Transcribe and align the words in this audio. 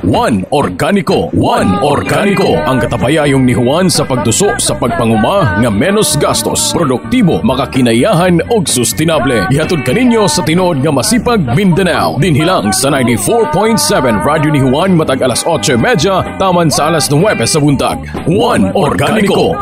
One 0.00 0.48
Organico. 0.48 1.28
One 1.36 1.76
Organico. 1.84 2.56
Ang 2.64 2.80
katabayayong 2.80 3.44
ni 3.44 3.52
Juan 3.52 3.92
sa 3.92 4.08
pagtuso 4.08 4.56
sa 4.56 4.72
pagpanguma 4.72 5.60
nga 5.60 5.68
menos 5.68 6.16
gastos, 6.16 6.72
produktibo, 6.72 7.44
makakinayahan 7.44 8.40
og 8.48 8.64
sustainable. 8.64 9.44
Ihatod 9.52 9.84
kaninyo 9.84 10.24
sa 10.24 10.40
tinuod 10.40 10.80
nga 10.80 10.88
masipag 10.88 11.44
Mindanao. 11.52 12.16
Dinhilang 12.16 12.72
sa 12.72 12.88
94.7 12.88 14.24
Radyo 14.24 14.48
ni 14.48 14.64
Juan 14.64 14.96
matag 14.96 15.20
alas 15.20 15.44
8.30 15.44 16.40
taman 16.40 16.72
sa 16.72 16.88
alas 16.88 17.12
9 17.12 17.20
sa 17.44 17.60
buntag. 17.60 18.00
One 18.24 18.72
Organico. 18.72 19.52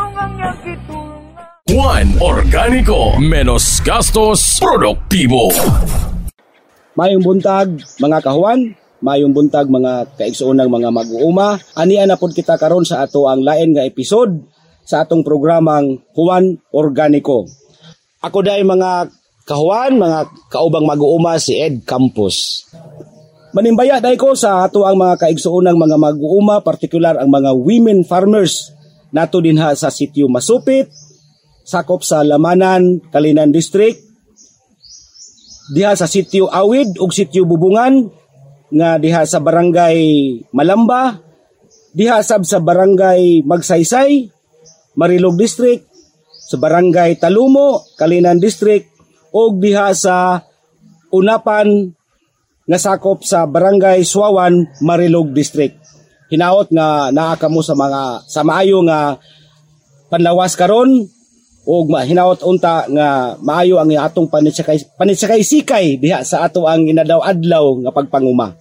One 1.67 2.15
Organico. 2.23 3.19
Menos 3.19 3.83
gastos, 3.83 4.55
produktibo. 4.55 5.51
Mayong 6.95 7.27
buntag 7.27 7.75
mga 7.99 8.23
kahuan, 8.23 8.79
mayong 8.99 9.31
buntag 9.31 9.71
mga 9.71 10.19
kaigsuonang 10.19 10.67
mga 10.67 10.89
mag-uuma. 10.91 11.59
Ania 11.75 12.03
na 12.03 12.19
pod 12.19 12.35
kita 12.35 12.59
karon 12.59 12.83
sa 12.83 13.03
ato 13.03 13.27
ang 13.27 13.43
lain 13.43 13.75
nga 13.75 13.87
episode 13.87 14.43
sa 14.83 15.05
atong 15.05 15.23
programang 15.23 16.01
Juan 16.15 16.59
Organico. 16.73 17.47
Ako 18.19 18.43
dai 18.43 18.65
mga 18.65 19.07
kahuan, 19.47 19.97
mga 19.97 20.29
kaubang 20.51 20.85
mag-uuma 20.85 21.39
si 21.39 21.55
Ed 21.57 21.87
Campos. 21.87 22.67
Manimbaya 23.49 23.97
dai 23.97 24.19
ko 24.19 24.37
sa 24.37 24.67
ato 24.67 24.85
ang 24.85 24.99
mga 24.99 25.25
kaigsuonang 25.25 25.79
mga 25.79 25.97
mag-uuma, 25.97 26.61
partikular 26.61 27.17
ang 27.17 27.31
mga 27.31 27.55
women 27.57 28.05
farmers 28.05 28.75
nato 29.09 29.41
dinha 29.41 29.73
sa 29.73 29.89
sitio 29.89 30.29
Masupit, 30.29 30.89
sakop 31.65 32.05
sa 32.05 32.21
Lamanan, 32.21 33.01
Kalinan 33.09 33.49
District, 33.49 33.97
diha 35.73 35.93
sa 35.93 36.09
sitio 36.09 36.49
Awid 36.49 36.97
ug 36.97 37.13
sitio 37.13 37.45
Bubungan 37.45 38.09
nga 38.69 39.01
diha 39.01 39.25
sa 39.25 39.41
barangay 39.41 39.97
Malamba, 40.53 41.17
diha 41.93 42.21
sab 42.21 42.45
sa 42.45 42.61
barangay 42.61 43.41
Magsaysay, 43.45 44.29
Marilog 44.97 45.35
District, 45.37 45.85
sa 46.29 46.57
barangay 46.57 47.17
Talumo, 47.21 47.85
Kalinan 47.97 48.41
District 48.41 48.89
ug 49.29 49.61
diha 49.61 49.93
sa 49.93 50.41
Unapan 51.09 51.89
nga 52.69 52.77
sakop 52.77 53.25
sa 53.25 53.49
barangay 53.49 54.05
Suawan, 54.05 54.77
Marilog 54.85 55.33
District. 55.33 55.73
Hinaot 56.29 56.69
nga 56.69 57.09
naa 57.09 57.33
kamo 57.33 57.65
sa 57.65 57.73
mga 57.73 58.29
sa 58.29 58.45
maayo 58.45 58.85
nga 58.85 59.17
panlawas 60.13 60.53
karon 60.53 61.09
ug 61.69 61.93
hinaot 61.93 62.41
unta 62.41 62.89
nga 62.89 63.37
maayo 63.45 63.77
ang 63.77 63.93
atong 63.93 64.25
panitsakay 64.25 64.81
panitsakay 64.97 65.45
sikay 65.45 66.01
diha 66.01 66.25
sa 66.25 66.41
ato 66.41 66.65
ang 66.65 66.89
inadaw 66.89 67.21
adlaw 67.21 67.77
nga 67.85 67.93
pagpanguma. 67.93 68.57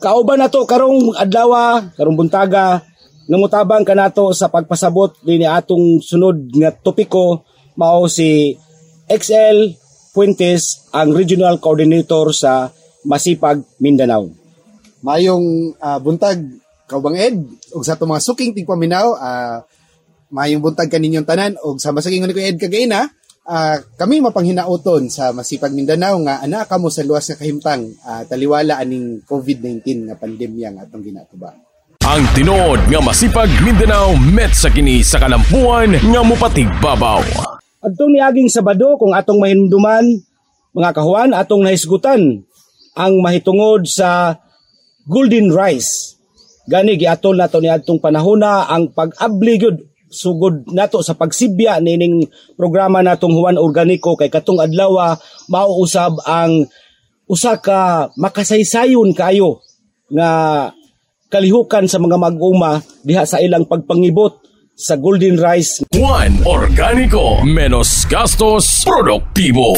Kauban 0.00 0.40
nato 0.40 0.64
karong 0.64 1.12
adlaw, 1.12 1.84
karong 1.92 2.16
buntaga 2.16 2.80
namutabang 3.28 3.84
kanato 3.84 4.32
sa 4.32 4.48
pagpasabot 4.48 5.20
dinhi 5.20 5.44
atong 5.44 6.00
sunod 6.00 6.48
nga 6.56 6.72
topiko 6.72 7.44
mao 7.76 8.08
si 8.08 8.56
XL 9.04 9.76
Fuentes 10.16 10.88
ang 10.96 11.12
regional 11.12 11.60
coordinator 11.60 12.32
sa 12.32 12.72
Masipag 13.04 13.60
Mindanao. 13.76 14.32
Mayong 15.04 15.76
uh, 15.78 16.00
buntag 16.00 16.40
kaubang 16.88 17.14
Ed 17.14 17.44
ug 17.76 17.84
sa 17.84 17.94
atong 17.94 18.08
mga 18.08 18.24
suking 18.24 18.56
tigpaminaw 18.56 19.06
uh, 19.14 19.60
mayong 20.28 20.60
buntag 20.60 20.92
kaninyong 20.92 21.28
tanan 21.28 21.56
ug 21.64 21.80
sa 21.80 21.92
masaging 21.92 22.24
ni 22.24 22.36
ko 22.36 22.40
Ed 22.40 22.60
kagaina 22.60 23.08
uh, 23.48 23.76
kami 23.96 24.20
mapanghinauton 24.20 25.08
sa 25.08 25.32
Masipag 25.32 25.72
Mindanao 25.72 26.20
nga 26.22 26.44
ana 26.44 26.68
kamo 26.68 26.92
sa 26.92 27.02
luwas 27.02 27.24
nga 27.32 27.40
kahimtang 27.40 27.88
uh, 28.04 28.22
taliwala 28.28 28.76
aning 28.76 29.24
COVID-19 29.24 30.12
nga 30.12 30.14
pandemya 30.20 30.68
nga 30.76 30.82
atong 30.84 31.04
ginatuba. 31.04 31.56
Ang 32.08 32.24
tinuod 32.32 32.88
nga 32.88 33.00
masipag 33.04 33.52
Mindanao 33.64 34.16
met 34.16 34.52
sa 34.56 34.72
kini 34.72 35.04
sa 35.04 35.20
kalampuan 35.20 35.92
nga 35.96 36.20
mupatigbabaw. 36.24 37.24
Adtong 37.84 38.12
niaging 38.16 38.48
Sabado 38.48 38.96
kung 38.96 39.12
atong 39.12 39.40
mahinumduman 39.40 40.04
mga 40.72 40.90
kahuan 40.94 41.30
atong 41.36 41.64
nahisgutan 41.64 42.44
ang 42.96 43.14
mahitungod 43.20 43.86
sa 43.86 44.40
golden 45.08 45.52
rice. 45.52 46.16
Gani 46.68 47.00
giatol 47.00 47.40
nato 47.40 47.60
ni 47.64 47.72
atong 47.72 48.00
panahona 48.00 48.68
ang 48.68 48.92
pag-abli 48.92 49.56
sugod 50.08 50.64
nato 50.72 51.04
sa 51.04 51.14
pagsibya 51.14 51.80
nining 51.84 52.24
programa 52.56 53.04
natong 53.04 53.36
Juan 53.36 53.60
Organico 53.60 54.16
kay 54.16 54.32
katong 54.32 54.64
adlaw 54.64 55.16
mauusab 55.52 56.18
ang 56.24 56.64
usa 57.28 57.60
ka 57.60 58.08
makasaysayon 58.16 59.12
kayo 59.12 59.60
nga 60.08 60.30
kalihukan 61.28 61.84
sa 61.84 62.00
mga 62.00 62.16
mag-uma 62.16 62.80
diha 63.04 63.28
sa 63.28 63.36
ilang 63.38 63.68
pagpangibot 63.68 64.40
sa 64.72 64.96
golden 64.96 65.36
rice 65.36 65.84
One 65.92 66.40
Organico. 66.48 67.44
Menos 67.44 68.08
gastos, 68.08 68.86
produktibo. 68.88 69.76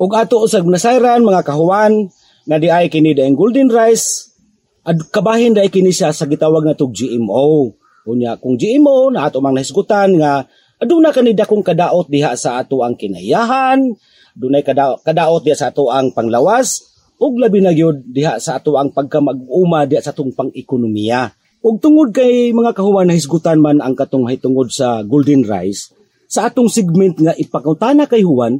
ug 0.00 0.10
ato 0.16 0.40
usag 0.40 0.64
nasayran 0.64 1.20
mga 1.20 1.44
kahuan 1.44 2.08
na 2.48 2.56
di 2.56 2.72
ay 2.72 2.88
kini 2.88 3.12
daing 3.12 3.36
golden 3.36 3.68
rice 3.68 4.32
ad 4.80 4.96
kabahin 5.12 5.52
dai 5.52 5.68
kini 5.68 5.92
siya 5.92 6.08
sa 6.08 6.24
gitawag 6.24 6.64
na 6.64 6.72
tog 6.72 6.96
GMO 6.96 7.76
unya 8.08 8.36
kung 8.40 8.56
GMO 8.56 9.12
na 9.12 9.28
ato 9.28 9.42
mang 9.44 9.56
nahisgutan 9.56 10.16
nga 10.16 10.44
aduna 10.80 11.12
kani 11.12 11.36
dakong 11.36 11.64
kadaot 11.64 12.08
diha 12.08 12.32
sa 12.36 12.60
ato 12.62 12.80
ang 12.80 12.96
kinayahan 12.96 13.92
dunay 14.32 14.64
kadaot, 14.64 15.04
kadaot 15.04 15.44
diha 15.44 15.56
sa 15.58 15.68
ato 15.68 15.92
ang 15.92 16.14
panglawas 16.16 16.90
ug 17.20 17.36
labi 17.36 17.60
na 17.60 17.76
gyud 17.76 18.00
diha 18.08 18.40
sa 18.40 18.56
ato 18.56 18.80
ang 18.80 18.96
pagkamag-uma 18.96 19.84
diha 19.84 20.00
sa 20.00 20.16
atong 20.16 20.32
pang-ekonomiya 20.32 21.28
ug 21.60 21.76
tungod 21.76 22.16
kay 22.16 22.56
mga 22.56 22.72
kahuan 22.72 23.12
na 23.12 23.16
hisgutan 23.16 23.60
man 23.60 23.84
ang 23.84 23.92
katong 23.92 24.24
tungod 24.40 24.72
sa 24.72 25.04
golden 25.04 25.44
rice 25.44 25.92
sa 26.24 26.48
atong 26.48 26.72
segment 26.72 27.20
nga 27.20 27.36
ipakutana 27.36 28.08
kay 28.08 28.24
Juan 28.24 28.56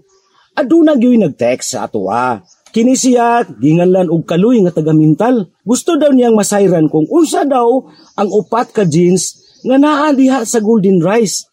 aduna 0.52 1.00
gyud 1.00 1.24
nag-text 1.24 1.72
sa 1.72 1.88
ato 1.88 2.12
ah. 2.12 2.44
Kini 2.70 2.94
siya 2.94 3.42
ginganlan 3.58 4.06
og 4.14 4.22
kaluy 4.22 4.62
nga 4.62 4.70
taga 4.70 4.94
Mintal. 4.94 5.50
Gusto 5.66 5.98
daw 5.98 6.14
niyang 6.14 6.38
masayran 6.38 6.86
kung 6.86 7.02
unsa 7.10 7.42
daw 7.42 7.66
ang 8.14 8.30
upat 8.30 8.70
ka 8.70 8.86
jeans 8.86 9.42
nga 9.66 9.74
naa 9.74 10.14
diha 10.14 10.46
sa 10.46 10.62
Golden 10.62 11.02
Rice. 11.02 11.50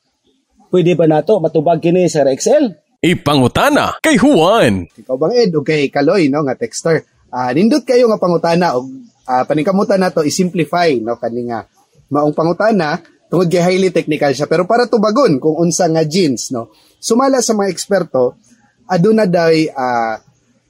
Pwede 0.69 0.93
ba 0.93 1.09
nato 1.09 1.41
matubag 1.41 1.81
kini 1.81 2.05
sa 2.05 2.21
Excel? 2.29 2.77
Ipangutana 3.01 3.97
kay 3.97 4.21
Juan. 4.21 4.85
Ikaw 4.93 5.15
bang 5.17 5.33
Ed 5.41 5.57
o 5.57 5.65
kay 5.65 5.89
Kaloy 5.89 6.29
no 6.29 6.45
nga 6.45 6.53
texter. 6.53 7.01
Uh, 7.33 7.49
nindot 7.49 7.81
kayo 7.81 8.05
nga 8.13 8.21
pangutana 8.21 8.77
og 8.77 8.85
uh, 9.25 9.43
paningkamutan 9.49 9.97
nato 9.97 10.21
i-simplify 10.21 11.01
no 11.01 11.17
kani 11.17 11.49
nga 11.49 11.65
maong 12.13 12.37
pangutana 12.37 13.01
tungod 13.25 13.49
kay 13.49 13.59
highly 13.65 13.89
technical 13.89 14.31
siya 14.31 14.45
pero 14.45 14.69
para 14.69 14.85
tubagon 14.85 15.41
kung 15.41 15.57
unsa 15.57 15.89
nga 15.89 16.05
jeans 16.05 16.53
no. 16.53 16.69
Sumala 17.01 17.41
sa 17.41 17.57
mga 17.57 17.73
eksperto 17.73 18.37
aduna 18.85 19.25
day 19.25 19.65
uh, 19.73 20.26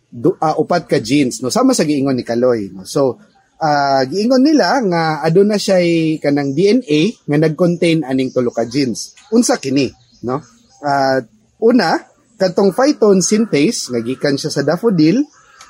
du, 0.07 0.33
uh, 0.35 0.55
upat 0.59 0.87
ka 0.87 0.97
jeans 1.03 1.43
no? 1.43 1.51
Sama 1.51 1.75
sa 1.75 1.83
giingon 1.83 2.15
ni 2.15 2.23
Kaloy 2.23 2.71
no? 2.71 2.87
So 2.87 3.19
uh, 3.59 4.01
giingon 4.07 4.43
nila 4.43 4.79
nga 4.87 5.03
aduna 5.23 5.59
siya 5.59 5.79
kanang 6.23 6.55
DNA 6.55 7.27
nga 7.27 7.37
nag-contain 7.37 8.07
aning 8.07 8.31
tulo 8.31 8.53
ka 8.53 8.63
genes 8.63 9.13
unsa 9.33 9.59
kini 9.59 9.91
no? 10.23 10.39
Uh, 10.79 11.19
una 11.61 11.97
kadtong 12.37 12.71
phyton 12.71 13.19
synthase 13.19 13.91
nga 13.91 13.99
gikan 13.99 14.37
siya 14.37 14.53
sa 14.53 14.61
daffodil 14.61 15.25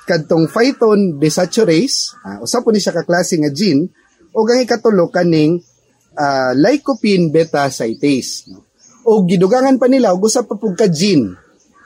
kadtong 0.07 0.47
phyton 0.51 1.19
desaturase 1.19 2.15
uh, 2.23 2.43
usa 2.43 2.63
po 2.63 2.71
ni 2.71 2.79
siya 2.79 2.95
ka 2.95 3.03
klase 3.07 3.39
nga 3.39 3.51
gene 3.51 3.91
o 4.35 4.45
ang 4.45 4.61
ikatulo 4.61 5.09
kaning 5.09 5.57
uh, 6.13 6.51
lycopene 6.53 7.31
beta 7.33 7.71
cytase 7.71 8.51
no? 8.53 8.67
o 9.07 9.23
gidugangan 9.23 9.79
pa 9.79 9.87
nila 9.87 10.11
og 10.11 10.27
usa 10.27 10.43
pa 10.43 10.59
pug 10.59 10.75
ka 10.75 10.91
gene 10.91 11.33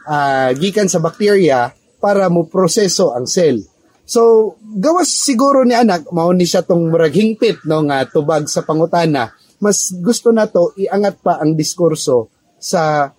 uh, 0.10 0.50
gikan 0.58 0.90
sa 0.90 1.00
bacteria 1.00 1.70
para 2.02 2.28
mo 2.28 2.50
proseso 2.50 3.14
ang 3.14 3.30
cell. 3.30 3.62
So, 4.04 4.54
gawas 4.60 5.08
siguro 5.08 5.64
ni 5.64 5.78
anak, 5.78 6.10
mao 6.12 6.34
ni 6.34 6.44
siya 6.44 6.66
tong 6.66 6.90
murag 6.90 7.16
hingpit 7.16 7.64
no 7.70 7.86
nga 7.88 8.04
tubag 8.10 8.50
sa 8.50 8.66
pangutana. 8.66 9.32
Mas 9.62 9.94
gusto 9.94 10.34
na 10.34 10.50
to 10.50 10.74
iangat 10.76 11.22
pa 11.22 11.38
ang 11.38 11.54
diskurso 11.54 12.34
sa 12.58 13.14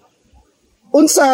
unsa 0.93 1.27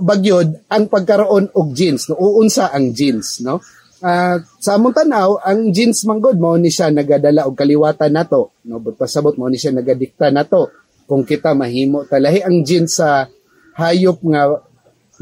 bagyod 0.00 0.66
ang 0.72 0.88
pagkaroon 0.88 1.52
og 1.52 1.68
genes 1.76 2.08
no 2.08 2.16
uunsa 2.16 2.72
ang 2.72 2.96
genes 2.96 3.44
no 3.44 3.60
uh, 4.00 4.36
sa 4.40 4.80
among 4.80 4.96
tanaw 4.96 5.36
ang 5.44 5.68
genes 5.68 6.08
manggod 6.08 6.40
mao 6.40 6.56
ni 6.56 6.72
siya 6.72 6.88
nagadala 6.88 7.44
og 7.44 7.52
kaliwatan 7.52 8.08
nato 8.08 8.56
no 8.66 8.80
but 8.80 8.96
pasabot 8.96 9.36
mao 9.36 9.52
ni 9.52 9.60
siya 9.60 9.76
nagadikta 9.76 10.32
nato 10.32 10.72
kung 11.04 11.28
kita 11.28 11.52
mahimo 11.52 12.08
talahi 12.08 12.40
ang 12.40 12.64
genes 12.64 12.96
sa 12.96 13.28
hayop 13.76 14.24
nga 14.24 14.42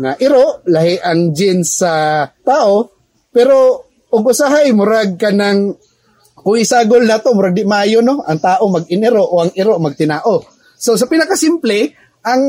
nga 0.00 0.17
iro 0.19 0.64
lahi 0.67 0.97
ang 0.99 1.37
genes 1.37 1.79
sa 1.79 2.25
tao 2.43 2.88
pero 3.31 3.87
ug 4.11 4.25
usahay 4.26 4.75
murag 4.75 5.14
kanang 5.14 5.79
kung 6.41 6.56
isagol 6.56 7.05
na 7.05 7.20
to 7.20 7.37
murag 7.37 7.55
di 7.55 7.69
mayo 7.69 8.00
no? 8.00 8.25
Ang 8.25 8.41
tao 8.41 8.64
mag-iniro 8.67 9.23
o 9.23 9.44
ang 9.44 9.52
iro 9.55 9.76
magtinao. 9.76 10.43
So 10.81 10.97
sa 10.97 11.06
pinaka 11.06 11.37
simple 11.37 11.93
ang 12.25 12.43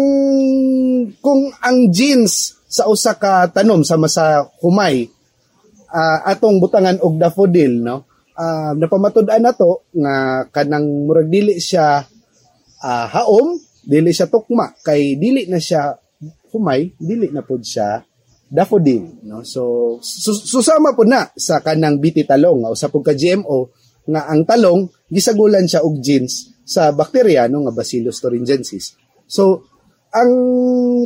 kung 1.19 1.51
ang 1.59 1.92
genes 1.92 2.56
sa 2.71 2.88
usa 2.88 3.19
ka 3.19 3.51
tanom 3.51 3.83
sama 3.83 4.07
sa 4.07 4.48
humay 4.63 5.06
uh, 5.92 6.19
atong 6.24 6.63
butangan 6.63 7.03
og 7.03 7.19
daffodil 7.19 7.83
no? 7.83 8.07
Uh, 8.31 8.74
napamatud-an 8.80 9.44
nato 9.44 9.86
nga 9.94 10.48
kanang 10.50 11.06
murag 11.06 11.30
dili 11.30 11.59
siya 11.62 12.01
uh, 12.81 13.06
haom, 13.12 13.59
dili 13.86 14.09
siya 14.09 14.31
tukma 14.31 14.74
kay 14.81 15.19
dili 15.19 15.45
na 15.45 15.62
siya 15.62 15.94
humay, 16.51 16.92
dili 17.00 17.31
na 17.31 17.42
pud 17.42 17.63
siya 17.63 18.03
daffodil 18.51 19.24
no? 19.24 19.48
So 19.48 19.95
sus- 20.03 20.44
susama 20.51 20.92
po 20.92 21.07
na 21.07 21.31
sa 21.39 21.63
kanang 21.63 22.03
biti 22.03 22.27
talong 22.27 22.68
o 22.68 22.75
sa 22.75 22.92
pagka 22.92 23.15
GMO 23.15 23.71
nga 24.12 24.27
ang 24.27 24.44
talong 24.44 24.92
gisagulan 25.07 25.63
siya 25.63 25.88
og 25.88 26.03
genes 26.03 26.51
sa 26.68 26.92
bakterya 26.92 27.48
no 27.48 27.63
nga 27.63 27.71
Bacillus 27.71 28.19
thuringiensis. 28.19 29.00
So 29.24 29.71
ang 30.12 30.31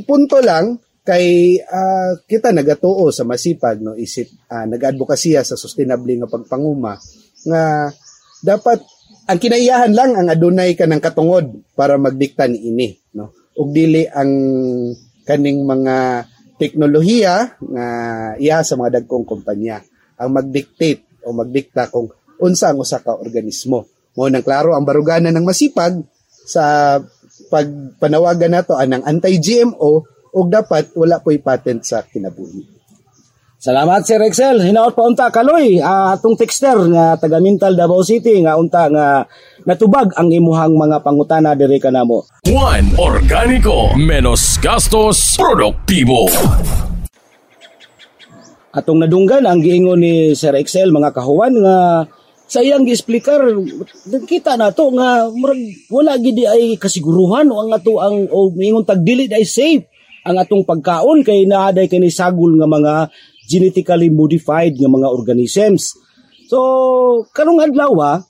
punto 0.09 0.41
lang 0.41 0.81
kay 1.05 1.61
uh, 1.61 2.17
kita 2.25 2.49
nagatuo 2.49 3.13
sa 3.13 3.21
masipag 3.29 3.77
no 3.77 3.93
isip 3.93 4.25
uh, 4.49 4.65
nag-advokasya 4.65 5.45
sa 5.45 5.53
sustainable 5.53 6.17
nga 6.17 6.25
pagpanguma 6.25 6.97
nga 7.45 7.93
dapat 8.41 8.81
ang 9.29 9.37
kinaiyahan 9.37 9.93
lang 9.93 10.17
ang 10.17 10.33
adunay 10.33 10.73
ka 10.73 10.89
ng 10.89 10.97
katungod 10.97 11.61
para 11.77 12.01
magdikta 12.01 12.49
ni 12.49 12.73
ini 12.73 12.89
no? 13.13 13.29
Ug 13.55 13.69
dili 13.69 14.03
ang 14.09 14.33
kaning 15.25 15.65
mga 15.65 16.29
teknolohiya 16.55 17.59
nga 17.59 17.87
iya 18.39 18.63
sa 18.63 18.79
mga 18.79 19.01
dagkong 19.01 19.27
kumpanya 19.27 19.83
ang 20.15 20.31
magdictate 20.31 21.25
o 21.27 21.35
magdikta 21.35 21.91
kung 21.91 22.07
unsa 22.39 22.71
ang 22.71 22.79
usa 22.79 23.03
ka 23.03 23.17
organismo 23.17 23.83
mo 24.15 24.31
nang 24.31 24.45
klaro 24.45 24.71
ang 24.71 24.87
baruganan 24.87 25.35
ng 25.35 25.43
masipag 25.43 25.99
sa 26.45 26.95
pagpanawagan 27.51 28.53
nato 28.55 28.79
anang 28.79 29.03
anti-GMO 29.03 29.91
ug 30.35 30.45
dapat 30.51 30.91
wala 30.95 31.19
po'y 31.23 31.39
patent 31.39 31.83
sa 31.83 32.03
kinabuhi. 32.03 32.74
Salamat 33.55 34.03
Sir 34.03 34.19
Excel. 34.27 34.59
Hinaot 34.59 34.91
pa 34.91 35.07
unta 35.07 35.31
kaloy 35.31 35.79
uh, 35.79 36.11
atong 36.11 36.35
texter 36.35 36.75
nga 36.91 37.15
taga 37.15 37.39
Mintal 37.39 37.71
Davao 37.71 38.03
City 38.03 38.43
nga 38.43 38.59
unta 38.59 38.91
nga 38.91 39.23
natubag 39.63 40.11
ang 40.19 40.27
imuhang 40.27 40.75
mga 40.75 40.99
pangutana 40.99 41.55
diri 41.55 41.79
kanamo. 41.79 42.27
One 42.51 42.91
Organico 42.99 43.95
menos 43.95 44.59
gastos 44.59 45.39
produktibo. 45.39 46.27
Atong 48.75 48.99
nadunggan 48.99 49.47
ang 49.47 49.63
giingon 49.63 50.03
ni 50.03 50.35
Sir 50.35 50.51
Excel 50.59 50.91
mga 50.91 51.15
kahuan 51.15 51.55
nga 51.55 52.03
sa 52.45 52.59
iyang 52.61 52.83
gi-explicar 52.85 53.39
kita 54.27 54.59
na 54.59 54.69
to 54.75 54.91
nga 54.93 55.31
murag 55.31 55.57
wala 55.89 56.19
gid 56.19 56.43
ay 56.45 56.77
kasiguruhan 56.77 57.49
o 57.49 57.57
ang 57.63 57.71
ato 57.73 58.03
ang 58.03 58.29
o 58.29 58.53
mingon 58.53 58.85
tag 58.85 59.01
dili 59.01 59.25
ay 59.31 59.47
safe 59.47 59.87
ang 60.25 60.37
atong 60.41 60.65
pagkaon 60.65 61.25
kay 61.25 61.45
naaday 61.49 61.89
kini 61.89 62.09
sagol 62.09 62.53
nga 62.57 62.69
mga 62.69 62.93
genetically 63.45 64.09
modified 64.09 64.75
nga 64.77 64.89
mga 64.89 65.07
organisms. 65.09 65.95
So, 66.49 66.59
karong 67.33 67.61
adlaw 67.61 68.21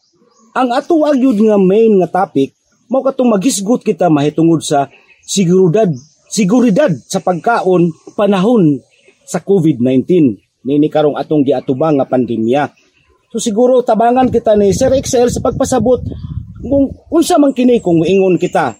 ang 0.55 0.69
ato 0.71 1.03
agyud 1.03 1.43
nga 1.43 1.59
main 1.59 1.99
nga 1.99 2.23
topic 2.23 2.55
mao 2.87 3.01
katong 3.01 3.33
magisgot 3.33 3.81
kita 3.81 4.07
mahitungod 4.07 4.61
sa 4.61 4.87
siguridad 5.25 5.89
siguridad 6.29 6.93
sa 7.09 7.19
pagkaon 7.19 7.91
panahon 8.13 8.79
sa 9.25 9.41
COVID-19 9.41 10.05
nini 10.65 10.87
karong 10.89 11.17
atong 11.17 11.45
giatubang 11.45 12.01
nga 12.01 12.09
pandemya. 12.09 12.71
So 13.29 13.41
siguro 13.41 13.81
tabangan 13.83 14.31
kita 14.31 14.55
ni 14.57 14.71
Sir 14.71 14.93
Excel 14.95 15.29
sa 15.29 15.43
pagpasabot 15.43 16.01
kung 16.65 16.85
unsa 17.13 17.37
man 17.37 17.53
kini 17.53 17.81
kung 17.81 18.01
ingon 18.01 18.39
kita 18.39 18.73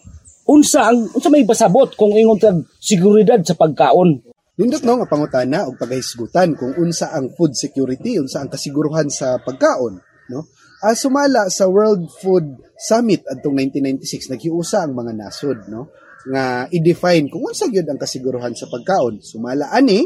unsa 0.50 0.90
ang 0.90 1.10
unsa 1.12 1.30
may 1.30 1.46
basabot 1.46 1.90
kung 1.94 2.14
ingon 2.14 2.38
tag 2.38 2.58
seguridad 2.82 3.42
sa 3.42 3.58
pagkaon 3.58 4.22
Nindot 4.56 4.88
no 4.88 5.04
nga 5.04 5.10
pangutana 5.12 5.68
og 5.68 5.76
paghisgutan 5.76 6.56
kung 6.56 6.80
unsa 6.80 7.12
ang 7.12 7.36
food 7.36 7.60
security, 7.60 8.16
unsa 8.16 8.40
ang 8.40 8.48
kasiguruhan 8.48 9.12
sa 9.12 9.36
pagkaon, 9.44 10.00
no? 10.32 10.40
Uh, 10.80 10.96
sumala 10.96 11.50
sa 11.52 11.68
World 11.68 12.08
Food 12.22 12.62
Summit 12.78 13.26
adtong 13.26 13.58
1996 13.58 14.32
naghiusa 14.32 14.86
ang 14.86 14.94
mga 14.96 15.12
nasod, 15.18 15.60
no? 15.68 15.92
nga 16.26 16.66
i-define 16.74 17.30
kung 17.30 17.46
unsa 17.46 17.70
gyud 17.70 17.86
ang 17.86 18.02
kasiguruhan 18.02 18.58
sa 18.58 18.66
pagkaon. 18.66 19.22
Sumala 19.22 19.70
ani 19.70 20.02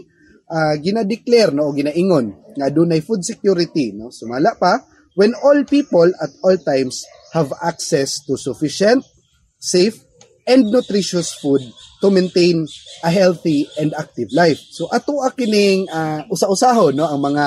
uh, 0.52 0.76
gina-declare 0.76 1.56
no 1.56 1.72
o 1.72 1.76
ginaingon 1.76 2.56
nga 2.60 2.68
dunay 2.68 3.00
food 3.00 3.24
security, 3.24 3.96
no? 3.96 4.12
Sumala 4.12 4.56
pa 4.60 4.84
when 5.16 5.32
all 5.40 5.64
people 5.64 6.08
at 6.20 6.32
all 6.44 6.58
times 6.60 7.08
have 7.32 7.54
access 7.64 8.24
to 8.26 8.36
sufficient, 8.36 9.06
safe 9.60 10.09
and 10.46 10.70
nutritious 10.70 11.36
food 11.36 11.64
to 12.00 12.08
maintain 12.08 12.64
a 13.04 13.10
healthy 13.12 13.68
and 13.80 13.92
active 13.96 14.32
life. 14.32 14.60
So 14.72 14.88
ato 14.92 15.24
akining 15.24 15.88
uh, 15.92 16.28
usa-usahon 16.32 16.96
no 16.96 17.08
ang 17.08 17.22
mga 17.24 17.46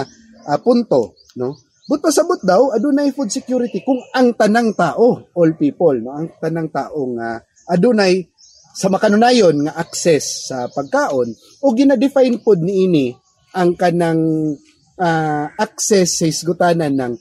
uh, 0.48 0.58
punto 0.60 1.16
no. 1.38 1.56
But 1.88 2.00
pasabot 2.00 2.40
daw 2.40 2.72
adunay 2.72 3.10
food 3.10 3.28
security 3.28 3.82
kung 3.82 4.00
ang 4.14 4.32
tanang 4.38 4.72
tao, 4.72 5.28
all 5.34 5.52
people 5.58 5.98
no, 5.98 6.14
ang 6.14 6.30
tanang 6.38 6.70
tao 6.70 7.00
nga 7.18 7.42
adunay 7.68 8.32
sa 8.72 8.88
makanunayon 8.88 9.68
nga 9.68 9.76
access 9.76 10.48
sa 10.48 10.64
pagkaon 10.72 11.28
o 11.60 11.66
gina-define 11.76 12.40
pod 12.40 12.64
niini 12.64 13.12
ang 13.52 13.76
kanang 13.76 14.56
uh, 14.96 15.46
access 15.60 16.24
sa 16.24 16.24
isgutanan 16.24 16.96
ng 16.96 17.12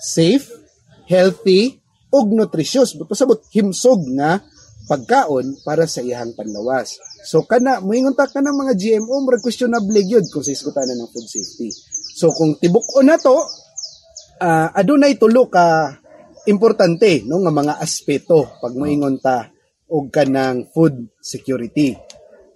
safe, 0.00 0.48
healthy, 1.04 1.82
ug 2.12 2.28
nutritious. 2.32 2.92
But 2.96 3.08
pasabot 3.08 3.40
himsog 3.52 4.04
nga 4.16 4.40
pagkaon 4.86 5.62
para 5.62 5.86
sa 5.86 6.02
iyang 6.02 6.34
panlawas. 6.34 6.98
So 7.22 7.46
kana 7.46 7.78
moingon 7.78 8.18
ta 8.18 8.26
kana 8.26 8.50
mga 8.50 8.74
GMO 8.74 9.22
murag 9.22 9.44
questionable 9.44 10.02
gyud 10.02 10.26
kung 10.30 10.42
sa 10.42 10.54
iskutanan 10.54 10.98
ng 10.98 11.10
food 11.10 11.26
safety. 11.26 11.70
So 12.18 12.34
kung 12.34 12.58
tibuk-on 12.58 13.06
na 13.06 13.16
to, 13.18 13.36
uh, 14.42 14.68
adunay 14.74 15.16
tulo 15.16 15.46
ka 15.46 15.94
importante 16.50 17.22
no 17.22 17.38
nga 17.46 17.54
mga 17.54 17.74
aspeto 17.78 18.58
pag 18.58 18.74
moingon 18.74 19.22
ta 19.22 19.46
og 19.92 20.10
kanang 20.10 20.66
food 20.74 21.14
security. 21.22 21.94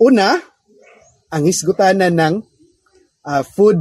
Una, 0.03 0.35
ang 1.31 1.45
hisgutanan 1.47 2.17
ng 2.17 2.35
uh, 3.25 3.43
food 3.45 3.81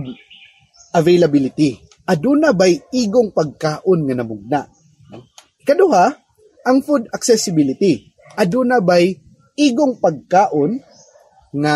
availability. 0.95 1.81
Aduna 2.05 2.53
bay 2.53 2.77
igong 2.93 3.33
pagkaon 3.33 4.05
nga 4.05 4.15
namugna. 4.15 4.61
Ikaduha, 5.65 6.05
ang 6.69 6.77
food 6.85 7.09
accessibility 7.09 8.14
aduna 8.33 8.81
bay 8.81 9.13
igong 9.55 10.01
pagkaon 10.01 10.81
nga 11.55 11.75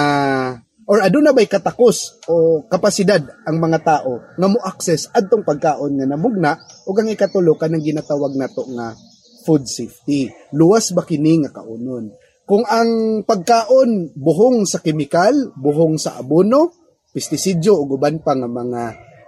or 0.90 1.06
aduna 1.06 1.32
bay 1.32 1.46
katakos 1.46 2.18
o 2.26 2.66
kapasidad 2.66 3.22
ang 3.46 3.62
mga 3.62 3.80
tao 3.86 4.26
nga 4.36 4.48
mo 4.50 4.58
access 4.66 5.06
adtong 5.14 5.46
pagkaon 5.46 6.02
nga 6.02 6.10
namugna 6.10 6.58
ug 6.90 6.98
ang 6.98 7.14
ikatulo 7.14 7.54
kanang 7.56 7.86
ginatawag 7.86 8.34
nato 8.34 8.66
nga 8.74 8.98
food 9.46 9.70
safety. 9.70 10.28
Luwas 10.52 10.92
ba 10.92 11.08
kini 11.08 11.46
nga 11.46 11.54
kaunon? 11.54 12.12
Kung 12.44 12.66
ang 12.66 13.22
pagkaon 13.24 14.18
buhong 14.18 14.66
sa 14.66 14.82
kemikal 14.82 15.54
buhong 15.54 16.02
sa 16.02 16.18
abono 16.18 16.74
pestisidyo 17.14 17.78
ug 17.78 18.02
uban 18.02 18.26
pa 18.26 18.34
nga 18.34 18.50
mga 18.50 18.84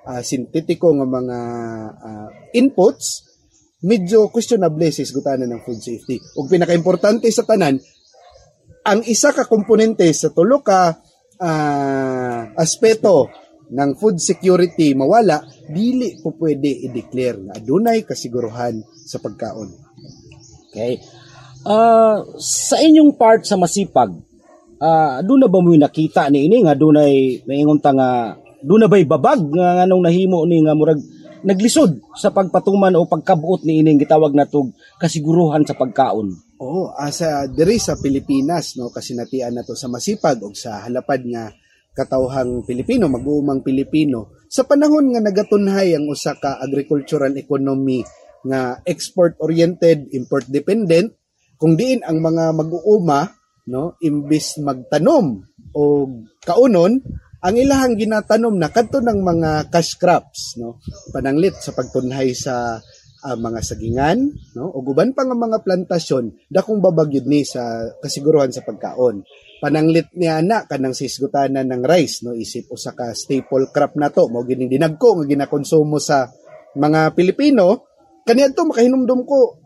uh, 0.09 0.21
sintetiko 0.25 0.97
nga 0.97 1.07
mga 1.07 1.39
uh, 1.93 2.27
inputs 2.57 3.30
medyo 3.81 4.29
questionable 4.29 4.89
sa 4.93 5.01
isgutanan 5.01 5.49
ng 5.49 5.61
food 5.65 5.81
safety. 5.81 6.21
Ug 6.37 6.49
pinakaimportante 6.49 7.29
sa 7.33 7.45
tanan, 7.45 7.81
ang 8.85 8.99
isa 9.05 9.33
ka 9.33 9.45
komponente 9.45 10.05
sa 10.13 10.33
tulo 10.33 10.61
ka 10.61 10.97
uh, 11.41 12.41
aspeto 12.57 13.29
ng 13.71 13.91
food 13.97 14.19
security 14.19 14.93
mawala, 14.93 15.41
dili 15.71 16.19
po 16.19 16.35
pwede 16.35 16.67
i-declare 16.67 17.39
nga 17.39 17.53
adunay 17.57 18.03
kasiguruhan 18.03 18.83
sa 19.07 19.17
pagkaon. 19.23 19.69
Okay. 20.71 20.99
Uh, 21.61 22.25
sa 22.41 22.81
inyong 22.81 23.15
part 23.15 23.45
sa 23.45 23.55
masipag, 23.55 24.11
uh, 24.81 25.21
doon 25.23 25.45
na 25.45 25.49
ba 25.49 25.61
mo 25.61 25.71
nakita 25.71 26.27
ni 26.33 26.49
ini 26.49 26.65
nga 26.65 26.75
dunay 26.75 27.45
maingon 27.45 27.79
ta 27.79 27.93
nga 27.93 28.35
doon 28.61 28.85
na 28.85 28.89
ba'y 28.89 29.05
babag 29.09 29.41
nga 29.53 29.85
anong 29.85 30.05
nahimo 30.05 30.45
ni 30.45 30.61
nga 30.61 30.77
murag 30.77 31.01
naglisod 31.41 32.01
sa 32.17 32.29
pagpatuman 32.29 32.93
o 32.97 33.09
pagkabuot 33.09 33.65
ni 33.65 33.81
ining 33.81 34.01
gitawag 34.01 34.33
na 34.33 34.49
tug 34.49 34.73
kasiguruhan 35.01 35.65
sa 35.65 35.77
pagkaon. 35.77 36.57
Oo, 36.61 36.93
asa 36.93 37.49
diri 37.49 37.81
sa 37.81 37.97
Pilipinas 37.97 38.77
no 38.77 38.93
kasi 38.93 39.17
natian 39.17 39.57
nato 39.57 39.73
sa 39.73 39.89
masipag 39.89 40.37
og 40.45 40.53
sa 40.53 40.85
halapad 40.85 41.25
nga 41.25 41.49
katawhang 41.91 42.63
Pilipino, 42.63 43.11
mag-uumang 43.11 43.65
Pilipino 43.65 44.39
sa 44.51 44.67
panahon 44.67 45.15
nga 45.15 45.23
nagatunhay 45.23 45.95
ang 45.95 46.11
usa 46.11 46.35
ka 46.35 46.59
agricultural 46.59 47.31
economy 47.39 48.03
nga 48.43 48.83
export 48.83 49.39
oriented, 49.39 50.11
import 50.11 50.43
dependent 50.51 51.15
kung 51.55 51.79
diin 51.79 52.03
ang 52.03 52.19
mga 52.19 52.51
mag-uuma 52.57 53.31
no 53.69 53.95
imbis 54.03 54.59
magtanom 54.59 55.45
o 55.71 55.83
kaunon 56.43 56.99
ang 57.41 57.55
ilahang 57.57 57.97
ginatanom 57.97 58.53
na 58.53 58.69
kadto 58.69 59.01
ng 59.01 59.19
mga 59.25 59.73
cash 59.73 59.97
crops 59.97 60.61
no? 60.61 60.77
Pananglit 61.09 61.57
sa 61.57 61.73
pagtunhay 61.73 62.37
sa 62.37 62.77
uh, 63.25 63.37
mga 63.37 63.59
sagingan 63.65 64.29
no? 64.53 64.69
Ug 64.69 64.93
uban 64.93 65.17
pa 65.17 65.25
nga 65.25 65.33
mga 65.33 65.65
plantasyon 65.65 66.49
dakong 66.53 66.77
babagyod 66.77 67.25
ni 67.25 67.41
sa 67.41 67.89
kasiguruhan 67.97 68.53
sa 68.53 68.61
pagkaon. 68.61 69.25
Pananglit 69.57 70.13
niya 70.13 70.45
na 70.45 70.69
kanang 70.69 70.93
sisgutanan 70.93 71.65
ng 71.65 71.81
rice 71.81 72.21
no? 72.21 72.37
Isip 72.37 72.69
usa 72.69 72.93
ka 72.93 73.09
staple 73.17 73.73
crop 73.73 73.97
na 73.97 74.13
to. 74.13 74.29
Mao 74.29 74.45
gining 74.45 74.69
dinagko 74.69 75.17
nga 75.21 75.25
ginakonsumo 75.25 75.97
sa 75.97 76.29
mga 76.77 77.17
Pilipino. 77.17 77.89
Kaniadto 78.21 78.69
makahinumdum 78.69 79.25
ko. 79.25 79.57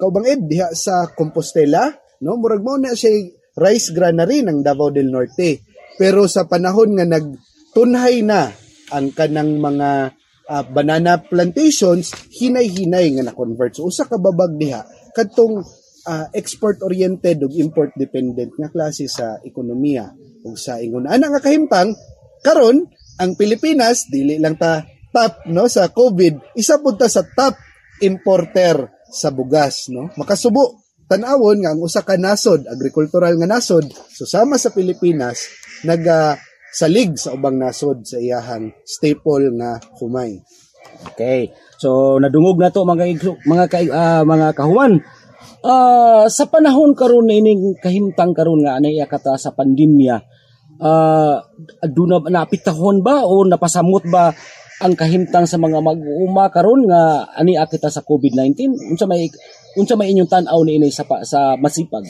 Kaubang 0.00 0.24
ed 0.24 0.48
diha 0.48 0.72
sa 0.72 1.12
Compostela 1.12 1.92
no? 2.24 2.40
Murag 2.40 2.64
mo 2.64 2.80
na 2.80 2.96
siya 2.96 3.12
rice 3.52 3.92
granary 3.92 4.40
ng 4.40 4.64
Davao 4.64 4.88
del 4.88 5.12
Norte 5.12 5.67
pero 5.98 6.30
sa 6.30 6.46
panahon 6.46 6.94
nga 6.94 7.04
nagtunhay 7.04 8.22
na 8.22 8.54
ang 8.94 9.12
kanang 9.12 9.58
mga 9.58 10.14
uh, 10.48 10.64
banana 10.72 11.20
plantations 11.20 12.14
hinay-hinay 12.32 13.18
nga 13.18 13.26
na-convert. 13.28 13.76
So 13.76 13.90
usa 13.90 14.08
ka 14.08 14.16
babag 14.16 14.56
diha. 14.56 14.80
Kadtong 15.12 15.60
uh, 16.08 16.26
export-oriented 16.32 17.44
ug 17.44 17.52
import-dependent 17.52 18.56
nga 18.56 18.72
klase 18.72 19.10
sa 19.10 19.36
ekonomiya 19.44 20.08
ug 20.46 20.56
sa 20.56 20.80
ingon. 20.80 21.10
Ana 21.10 21.28
nga 21.28 21.44
kahimtang 21.44 21.92
karon 22.40 22.88
ang 23.18 23.34
Pilipinas 23.34 24.08
dili 24.08 24.38
lang 24.38 24.56
ta 24.56 24.86
top 25.10 25.50
no 25.50 25.66
sa 25.66 25.90
COVID 25.90 26.54
isa 26.54 26.78
pud 26.78 26.96
ta 26.96 27.10
sa 27.10 27.26
top 27.26 27.58
importer 28.06 28.78
sa 29.10 29.34
bugas 29.34 29.90
no? 29.90 30.12
Makasubo 30.14 30.78
tan-awon 31.08 31.64
nga 31.64 31.74
ang 31.74 31.80
usa 31.82 32.04
ka 32.06 32.14
nasod 32.14 32.68
agricultural 32.68 33.34
nga 33.40 33.48
nasod 33.48 33.88
susama 34.12 34.60
sa 34.60 34.70
Pilipinas 34.70 35.40
nag 35.84 36.02
uh, 36.06 36.34
salig 36.72 37.16
sa 37.16 37.34
ubang 37.34 37.56
nasod 37.56 38.04
sa 38.04 38.18
iyahang 38.18 38.72
staple 38.84 39.50
nga 39.58 39.78
humay. 39.98 40.38
Okay. 41.14 41.52
So 41.78 42.18
nadungog 42.18 42.58
na 42.58 42.72
to 42.74 42.82
mga 42.82 43.18
mga 43.46 43.64
uh, 43.90 44.22
mga 44.26 44.48
kahuman. 44.56 44.98
Uh, 45.58 46.30
sa 46.30 46.46
panahon 46.46 46.94
karon 46.94 47.30
ining 47.30 47.74
kahimtang 47.82 48.30
karon 48.30 48.62
nga 48.62 48.78
anay 48.78 48.94
kata 49.02 49.34
sa 49.34 49.50
pandemya 49.50 50.22
uh, 50.78 51.34
aduna 51.82 52.22
napitahon 52.30 53.02
ba 53.02 53.26
o 53.26 53.42
napasamot 53.42 54.06
ba 54.06 54.30
ang 54.78 54.94
kahimtang 54.94 55.50
sa 55.50 55.58
mga 55.58 55.82
mag-uuma 55.82 56.46
karon 56.54 56.86
nga 56.86 57.26
ani 57.34 57.58
akita 57.58 57.90
sa 57.90 58.06
COVID-19 58.06 58.94
unsa 58.94 59.10
may 59.10 59.26
unsa 59.74 59.98
may 59.98 60.14
inyong 60.14 60.30
tan-aw 60.30 60.62
ni 60.62 60.78
inay 60.78 60.94
sa 60.94 61.02
sa 61.26 61.58
masipag? 61.58 62.06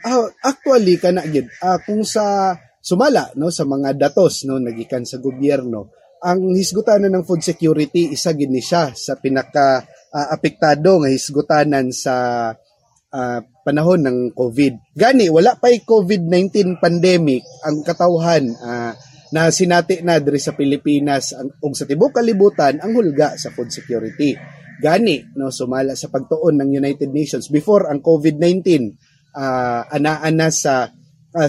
Uh, 0.00 0.32
actually 0.40 0.96
kana 0.96 1.28
gid 1.28 1.44
uh, 1.60 1.76
kung 1.84 2.00
sa 2.00 2.56
sumala 2.78 3.34
no 3.36 3.50
sa 3.50 3.66
mga 3.66 3.94
datos 3.98 4.46
no 4.46 4.62
nagikan 4.62 5.02
sa 5.02 5.18
gobyerno 5.18 5.92
ang 6.22 6.54
hisgutanan 6.54 7.14
ng 7.14 7.24
food 7.26 7.42
security 7.42 8.10
isa 8.10 8.34
gid 8.34 8.50
ni 8.50 8.58
siya 8.58 8.90
sa 8.94 9.14
pinaka 9.18 9.86
uh, 10.10 10.26
apektado 10.34 11.02
nga 11.02 11.10
hisgutanan 11.10 11.94
sa 11.94 12.14
uh, 13.12 13.40
panahon 13.62 14.00
ng 14.02 14.18
COVID. 14.34 14.96
Gani 14.96 15.30
wala 15.30 15.54
pa'y 15.54 15.84
COVID-19 15.86 16.80
pandemic 16.82 17.44
ang 17.62 17.84
katawhan 17.84 18.44
uh, 18.58 18.92
na 19.28 19.52
sinati 19.52 20.00
na 20.00 20.16
diri 20.18 20.40
sa 20.40 20.56
Pilipinas 20.56 21.36
ang 21.36 21.52
ug 21.60 21.76
sa 21.76 21.84
tibuok 21.84 22.16
kalibutan 22.16 22.80
ang 22.80 22.96
hulga 22.96 23.36
sa 23.36 23.52
food 23.52 23.68
security. 23.70 24.34
Gani 24.78 25.36
no 25.36 25.52
sumala 25.52 25.94
sa 25.94 26.08
pagtuon 26.08 26.58
ng 26.58 26.70
United 26.74 27.10
Nations 27.12 27.52
before 27.52 27.86
ang 27.86 28.02
COVID-19 28.02 28.94
uh, 29.36 29.82
anaan 29.92 30.34
na 30.34 30.48
sa 30.48 30.88
uh, 31.36 31.48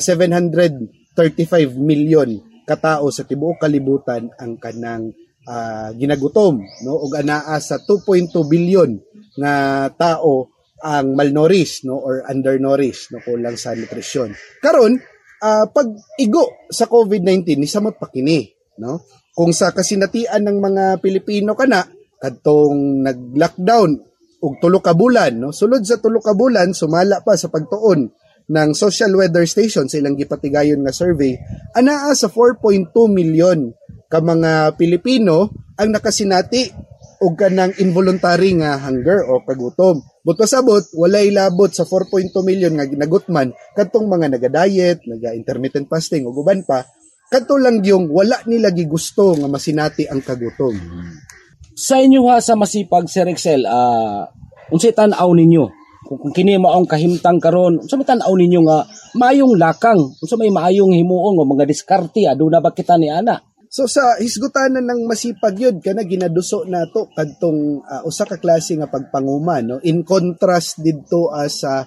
735 1.20 1.76
million 1.76 2.30
katao 2.64 3.12
sa 3.12 3.28
tibuok 3.28 3.66
kalibutan 3.66 4.32
ang 4.40 4.56
kanang 4.56 5.12
uh, 5.44 5.90
ginagutom 5.98 6.64
no? 6.88 6.94
Ug 7.02 7.12
anaa 7.18 7.60
sa 7.60 7.82
2.2 7.84 8.32
billion 8.48 8.96
nga 9.36 9.88
tao 9.92 10.48
ang 10.80 11.12
malnourished 11.18 11.84
no? 11.90 12.00
Or 12.00 12.24
undernourished 12.24 13.12
no? 13.12 13.20
Kulang 13.20 13.60
sa 13.60 13.76
nutrisyon. 13.76 14.32
Karon 14.64 14.96
uh, 15.44 15.66
pag 15.68 15.88
igo 16.22 16.70
sa 16.72 16.88
COVID-19 16.88 17.60
ni 17.60 17.68
samot 17.68 18.00
pa 18.00 18.08
kini 18.08 18.46
no? 18.80 19.04
Kung 19.34 19.52
sa 19.52 19.76
kasinatian 19.76 20.46
ng 20.46 20.58
mga 20.62 20.84
Pilipino 21.04 21.56
kana 21.58 21.84
kadtong 22.20 23.04
nag-lockdown 23.04 23.92
og 24.40 24.54
tulo 24.62 24.80
ka 24.80 24.96
bulan 24.96 25.36
no? 25.36 25.50
Sulod 25.52 25.84
sa 25.84 26.00
tulo 26.00 26.24
ka 26.24 26.32
bulan 26.32 26.72
sumala 26.72 27.20
pa 27.26 27.36
sa 27.36 27.52
pagtuon 27.52 28.19
ng 28.50 28.70
social 28.74 29.14
weather 29.14 29.46
station 29.46 29.86
sa 29.86 30.02
ilang 30.02 30.18
gipatigayon 30.18 30.82
nga 30.82 30.94
survey 30.94 31.38
anaa 31.78 32.12
sa 32.18 32.28
4.2 32.28 32.90
million 33.14 33.70
ka 34.10 34.18
mga 34.20 34.74
Pilipino 34.74 35.54
ang 35.78 35.94
nakasinati 35.94 36.74
og 37.20 37.36
kanang 37.36 37.76
involuntary 37.84 38.56
nga 38.58 38.80
hunger 38.80 39.28
o 39.28 39.44
kagutom. 39.44 40.00
Buto 40.24 40.48
sabot, 40.48 40.82
walay 40.96 41.30
labot 41.30 41.68
sa 41.72 41.84
4.2 41.84 42.32
million 42.48 42.72
nga 42.74 42.88
ginagutman 42.88 43.52
kadtong 43.76 44.08
mga 44.08 44.36
naga-diet, 44.36 45.04
naga-intermittent 45.04 45.92
fasting 45.92 46.26
ug 46.26 46.40
uban 46.40 46.64
pa, 46.64 46.88
kadto 47.28 47.60
lang 47.60 47.84
yung 47.84 48.08
wala 48.10 48.40
nila 48.48 48.72
gigusto 48.72 49.36
nga 49.36 49.52
masinati 49.52 50.08
ang 50.08 50.24
kagutom. 50.24 50.76
Sa 51.76 52.00
inyo 52.00 52.28
ha 52.28 52.40
sa 52.44 52.56
masipag 52.56 53.08
Sir 53.08 53.28
Excel, 53.32 53.64
uh, 53.68 54.28
unsay 54.72 54.96
tan-aw 54.96 55.30
ninyo? 55.32 55.79
Kung, 56.10 56.18
kung 56.18 56.34
kini 56.34 56.58
maong 56.58 56.90
kahimtang 56.90 57.38
karon, 57.38 57.86
unsa 57.86 57.94
may 57.94 58.10
tan-aw 58.10 58.34
ninyo 58.34 58.66
nga 58.66 58.82
maayong 59.14 59.54
lakang, 59.62 60.02
unsa 60.18 60.42
may 60.42 60.50
maayong 60.50 60.98
himuon 60.98 61.38
nga 61.38 61.46
mga 61.46 61.66
diskarte? 61.70 62.26
Aduna 62.26 62.58
ba 62.58 62.74
kita 62.74 62.98
ni 62.98 63.14
ana? 63.14 63.38
So 63.70 63.86
sa 63.86 64.18
hisgutanan 64.18 64.90
ng 64.90 65.06
masipag 65.06 65.54
yun 65.62 65.78
kana 65.78 66.02
ginaduso 66.02 66.66
nato 66.66 67.14
kadtong 67.14 67.86
uh, 67.86 68.02
usa 68.02 68.26
ka 68.26 68.42
klase 68.42 68.74
nga 68.74 68.90
pagpanguma 68.90 69.62
no? 69.62 69.78
In 69.86 70.02
contrast 70.02 70.82
didto 70.82 71.30
uh, 71.30 71.46
sa 71.46 71.86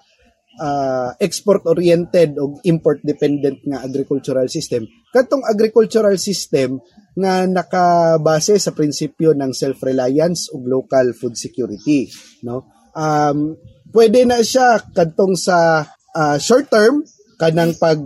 uh, 0.62 1.10
export 1.18 1.66
oriented 1.66 2.38
o 2.38 2.62
import 2.62 3.02
dependent 3.02 3.58
nga 3.66 3.82
agricultural 3.82 4.46
system. 4.46 4.86
Kadtong 5.10 5.42
agricultural 5.42 6.14
system 6.22 6.78
nga 7.18 7.42
nakabase 7.50 8.62
sa 8.62 8.70
prinsipyo 8.70 9.34
ng 9.34 9.50
self-reliance 9.50 10.54
ug 10.54 10.62
local 10.70 11.10
food 11.18 11.34
security 11.34 12.06
no? 12.46 12.86
Um 12.94 13.58
pwede 13.92 14.24
na 14.24 14.40
siya 14.40 14.80
kadtong 14.92 15.36
sa 15.36 15.86
uh, 16.16 16.36
short 16.40 16.68
term 16.72 17.04
kanang 17.36 17.76
pag 17.76 18.00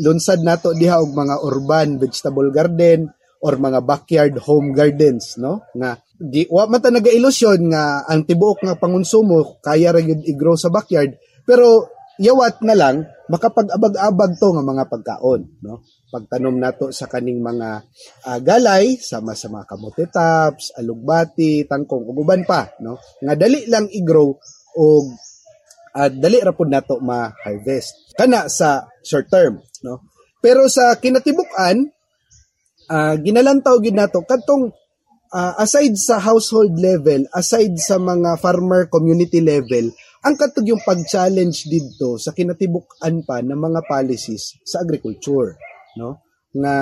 lunsad 0.00 0.42
nato 0.42 0.74
diha 0.74 0.98
og 0.98 1.12
mga 1.12 1.36
urban 1.46 1.88
vegetable 2.00 2.50
garden 2.50 3.10
or 3.40 3.56
mga 3.56 3.80
backyard 3.84 4.34
home 4.40 4.76
gardens 4.76 5.40
no? 5.40 5.64
Nga 5.72 5.90
di 6.20 6.44
wa 6.52 6.68
man 6.68 6.84
naga-ilusyon 6.84 7.72
nga 7.72 8.04
ang 8.04 8.28
tibuok 8.28 8.60
nga 8.64 8.76
pangonsumo 8.76 9.60
kaya 9.64 9.96
ra 9.96 10.00
gyud 10.04 10.20
i-grow 10.28 10.56
sa 10.56 10.68
backyard. 10.68 11.16
Pero 11.48 11.88
yawat 12.20 12.60
na 12.60 12.76
lang 12.76 13.08
makapag-abag-abag 13.32 14.36
to 14.36 14.52
nga 14.52 14.64
mga 14.64 14.84
pagkaon 14.92 15.42
no? 15.64 15.80
Pagtanom 16.10 16.58
nato 16.58 16.90
sa 16.90 17.06
kaning 17.06 17.40
mga 17.40 17.68
uh, 18.26 18.38
galay 18.42 18.98
sama 18.98 19.32
sa 19.38 19.46
mga 19.46 19.64
kamote 19.64 20.04
tops, 20.10 20.74
alugbati, 20.76 21.64
tangkong 21.64 22.04
ug 22.04 22.20
uban 22.20 22.44
pa 22.44 22.68
no? 22.84 23.00
Nga 23.24 23.34
dali 23.38 23.64
lang 23.70 23.88
i-grow 23.88 24.36
og 24.76 25.14
uh, 25.96 26.10
dali 26.10 26.38
ra 26.38 26.54
pud 26.54 26.70
nato 26.70 26.98
ma-harvest. 27.02 28.14
Kana 28.14 28.46
sa 28.46 28.86
short 29.02 29.26
term 29.30 29.58
no? 29.86 30.04
Pero 30.40 30.68
sa 30.72 30.96
kinatibuk-an 30.96 31.84
uh, 32.90 33.14
ginalantaw 33.20 33.76
gid 33.82 33.96
nato 33.96 34.22
kadtong 34.24 34.72
uh, 35.34 35.52
aside 35.60 35.94
sa 35.96 36.18
household 36.18 36.74
level 36.76 37.26
aside 37.32 37.76
sa 37.78 37.96
mga 37.96 38.38
farmer 38.40 38.90
community 38.90 39.38
level 39.40 39.90
ang 40.20 40.36
katog 40.36 40.68
yung 40.68 40.84
pag-challenge 40.84 41.64
didto 41.64 42.20
sa 42.20 42.36
kinatibuk-an 42.36 43.24
pa 43.24 43.40
ng 43.40 43.56
mga 43.56 43.80
policies 43.88 44.60
sa 44.66 44.84
agriculture 44.84 45.56
no? 45.96 46.20
Nga 46.52 46.76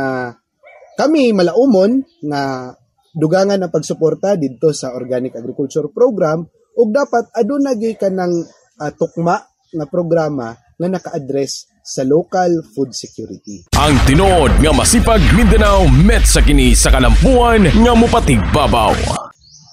kami 0.98 1.30
malaumon 1.30 2.02
nga 2.26 2.74
dugangan 3.14 3.62
ang 3.62 3.70
pagsuporta 3.70 4.34
didto 4.34 4.74
sa 4.74 4.90
organic 4.94 5.38
agriculture 5.38 5.86
program 5.94 6.42
ug 6.78 6.94
dapat 6.94 7.34
aduna 7.34 7.74
gyud 7.74 7.98
kanang 7.98 8.46
uh, 8.78 8.90
tukma 8.94 9.42
nga 9.74 9.86
programa 9.90 10.54
nga 10.54 10.86
naka-address 10.86 11.66
sa 11.82 12.06
local 12.06 12.62
food 12.70 12.94
security. 12.94 13.66
Ang 13.74 13.98
tinod 14.06 14.52
nga 14.62 14.70
masipag 14.70 15.18
Mindanao 15.34 15.90
met 15.90 16.22
sa 16.22 16.38
kini 16.38 16.78
sa 16.78 16.94
kalampuan 16.94 17.66
nga 17.66 17.92
mupatig 17.98 18.38
babaw. 18.54 18.94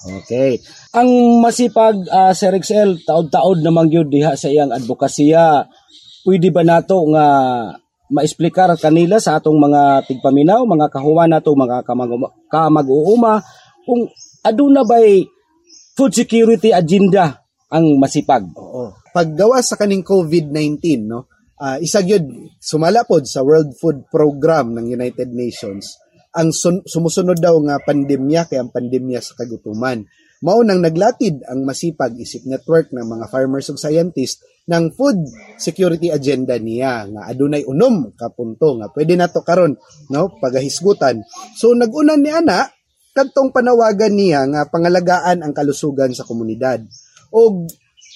Okay. 0.06 0.58
Ang 0.98 1.42
masipag 1.46 1.98
uh, 2.10 2.34
Sir 2.34 2.58
XL 2.58 3.06
taod-taod 3.06 3.62
namang 3.62 3.94
gyud 3.94 4.10
diha 4.10 4.34
sa 4.34 4.50
iyang 4.50 4.74
advokasya. 4.74 5.70
Pwede 6.26 6.50
ba 6.50 6.66
nato 6.66 7.06
nga 7.14 7.26
maesplikar 8.10 8.74
kanila 8.82 9.22
sa 9.22 9.38
atong 9.38 9.62
mga 9.62 10.10
tigpaminaw, 10.10 10.66
mga 10.66 10.90
kahuman 10.90 11.30
nato, 11.30 11.54
mga 11.54 11.86
kamag-uuma 12.50 13.46
kung 13.86 14.10
aduna 14.42 14.82
ba'y 14.82 15.35
food 15.96 16.12
security 16.12 16.76
agenda 16.76 17.42
ang 17.72 17.98
masipag. 17.98 18.46
Oo. 18.56 18.94
Paggawa 19.16 19.64
sa 19.64 19.80
kaning 19.80 20.04
COVID-19, 20.04 21.08
no, 21.08 21.32
uh, 21.60 21.80
isa 21.80 22.04
gyud 22.04 22.28
sumala 22.60 23.08
pod 23.08 23.24
sa 23.24 23.42
World 23.42 23.74
Food 23.80 24.12
Program 24.12 24.76
ng 24.76 24.92
United 24.92 25.32
Nations 25.32 26.06
ang 26.36 26.52
sun- 26.52 26.84
sumusunod 26.84 27.40
daw 27.40 27.56
nga 27.64 27.80
pandemya 27.80 28.52
kay 28.52 28.60
ang 28.60 28.70
pandemya 28.70 29.24
sa 29.24 29.40
kagutuman 29.40 30.04
mao 30.44 30.60
nang 30.62 30.84
naglatid 30.84 31.42
ang 31.48 31.64
masipag 31.64 32.12
isip 32.20 32.44
network 32.44 32.92
ng 32.92 33.08
mga 33.08 33.32
farmers 33.32 33.72
ug 33.72 33.80
scientists 33.80 34.44
ng 34.68 34.92
food 34.92 35.16
security 35.56 36.12
agenda 36.12 36.60
niya 36.60 37.08
nga 37.08 37.32
adunay 37.32 37.64
unom 37.64 38.12
ka 38.14 38.28
punto 38.36 38.76
nga 38.76 38.92
pwede 38.92 39.16
nato 39.16 39.42
karon 39.48 39.80
no 40.12 40.36
pagahisgutan 40.44 41.24
so 41.56 41.72
nagunan 41.72 42.20
ni 42.20 42.30
ana 42.36 42.68
kadtong 43.16 43.56
panawagan 43.56 44.12
niya 44.12 44.44
nga 44.52 44.62
pangalagaan 44.68 45.40
ang 45.40 45.56
kalusugan 45.56 46.12
sa 46.12 46.28
komunidad. 46.28 46.84
O 47.32 47.64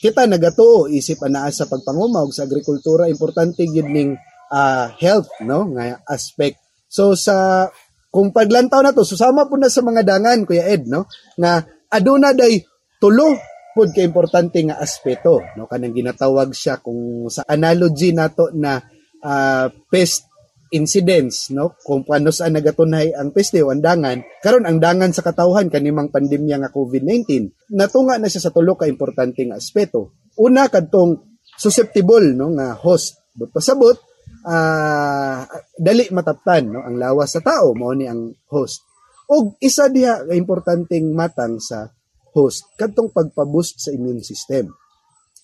kita 0.03 0.27
nagato 0.27 0.91
isip 0.91 1.23
anaa 1.23 1.47
sa 1.55 1.71
pagpangumawag 1.71 2.35
sa 2.35 2.43
agrikultura 2.43 3.07
importante 3.07 3.63
gid 3.63 3.87
ning 3.87 4.19
uh, 4.51 4.91
health 4.99 5.31
no 5.47 5.71
nga 5.75 6.03
aspect. 6.03 6.59
So 6.91 7.15
sa 7.15 7.67
kung 8.11 8.35
paglantaw 8.35 8.83
na 8.83 8.91
to 8.91 9.07
susama 9.07 9.47
po 9.47 9.55
na 9.55 9.71
sa 9.71 9.79
mga 9.79 10.03
dangan 10.03 10.43
Kuya 10.43 10.67
Ed 10.67 10.91
no 10.91 11.07
nga 11.39 11.63
aduna 11.89 12.35
day 12.35 12.59
tulo 12.99 13.39
pud 13.71 13.95
kay 13.95 14.03
importante 14.03 14.59
nga 14.67 14.83
aspeto 14.83 15.39
no 15.55 15.63
kanang 15.69 15.95
ginatawag 15.95 16.51
siya 16.51 16.83
kung 16.83 17.31
sa 17.31 17.47
analogy 17.47 18.11
nato 18.11 18.51
na 18.51 18.83
uh, 19.23 19.67
pest 19.87 20.28
incidents 20.69 21.49
no? 21.53 21.77
Kung 21.81 22.05
paano 22.05 22.29
sa 22.29 22.49
nagatunay 22.49 23.13
ang 23.13 23.33
peste 23.33 23.61
o 23.65 23.73
andangan 23.73 24.21
karon 24.41 24.65
ang 24.69 24.77
dangan 24.77 25.09
sa 25.13 25.25
katawhan 25.25 25.69
kanimang 25.69 26.13
pandemya 26.13 26.61
nga 26.61 26.73
COVID-19 26.73 27.69
natunga 27.73 28.21
na 28.21 28.29
siya 28.29 28.49
sa 28.49 28.53
tulo 28.53 28.77
ka 28.77 28.85
importanteng 28.85 29.53
aspeto. 29.53 30.13
Una 30.39 30.69
kadtong 30.69 31.41
susceptible 31.59 32.37
no 32.37 32.53
nga 32.55 32.77
host. 32.77 33.19
But 33.33 33.51
pasabot 33.51 33.97
uh, 34.45 35.41
dali 35.75 36.05
mataptan 36.13 36.69
no 36.69 36.85
ang 36.85 36.95
lawas 36.95 37.33
sa 37.33 37.41
tao. 37.41 37.73
Mao 37.73 37.93
ni 37.97 38.05
ang 38.05 38.33
host. 38.53 38.85
Og 39.29 39.57
isa 39.61 39.89
diha 39.89 40.25
ka 40.25 40.33
importanteng 40.33 41.13
matang 41.13 41.57
sa 41.57 41.89
host 42.33 42.69
kadtong 42.77 43.09
pagpa-boost 43.09 43.81
sa 43.81 43.89
immune 43.89 44.21
system 44.21 44.69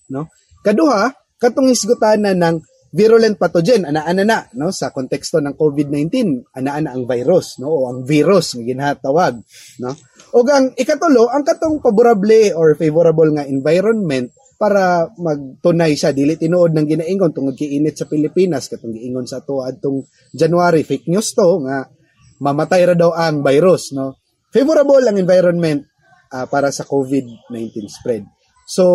no? 0.10 0.30
Kaduha 0.62 1.14
katong 1.38 1.70
isgutanan 1.70 2.38
ng 2.42 2.58
virulent 2.96 3.36
pathogen 3.36 3.84
ana-ana 3.84 4.24
na 4.24 4.40
no? 4.56 4.72
Sa 4.72 4.96
konteksto 4.96 5.44
ng 5.44 5.60
COVID-19 5.60 6.48
ana-ana 6.56 6.96
ang 6.96 7.04
virus 7.04 7.60
no? 7.60 7.68
O 7.68 7.92
ang 7.92 8.08
virus 8.08 8.56
nga 8.56 8.64
ginhatawag 8.64 9.36
no? 9.84 9.92
Ug 10.32 10.48
ang 10.48 10.72
ikatulo 10.80 11.28
ang 11.28 11.44
katong 11.44 11.84
favorable 11.84 12.56
or 12.56 12.80
favorable 12.80 13.28
nga 13.36 13.44
environment 13.44 14.32
para 14.56 15.12
magtunay 15.20 16.00
siya. 16.00 16.16
Dili 16.16 16.40
tinuod 16.40 16.72
ng 16.72 16.88
ginaingon 16.88 17.36
tungod 17.36 17.60
kay 17.60 17.76
init 17.76 18.00
sa 18.00 18.08
Pilipinas 18.08 18.72
katong 18.72 18.96
giingon 18.96 19.28
sa 19.28 19.44
ato 19.44 19.60
adtong 19.60 20.08
January. 20.32 20.88
Fake 20.88 21.12
news 21.12 21.36
to 21.36 21.68
nga 21.68 21.92
mamatay 22.40 22.88
ra 22.88 22.96
daw 22.96 23.12
ang 23.12 23.44
virus 23.44 23.92
no? 23.92 24.24
Favorable 24.56 25.04
ang 25.04 25.20
environment 25.20 25.84
uh, 26.32 26.48
para 26.48 26.72
sa 26.72 26.88
COVID-19 26.88 27.92
spread. 27.92 28.24
So 28.64 28.88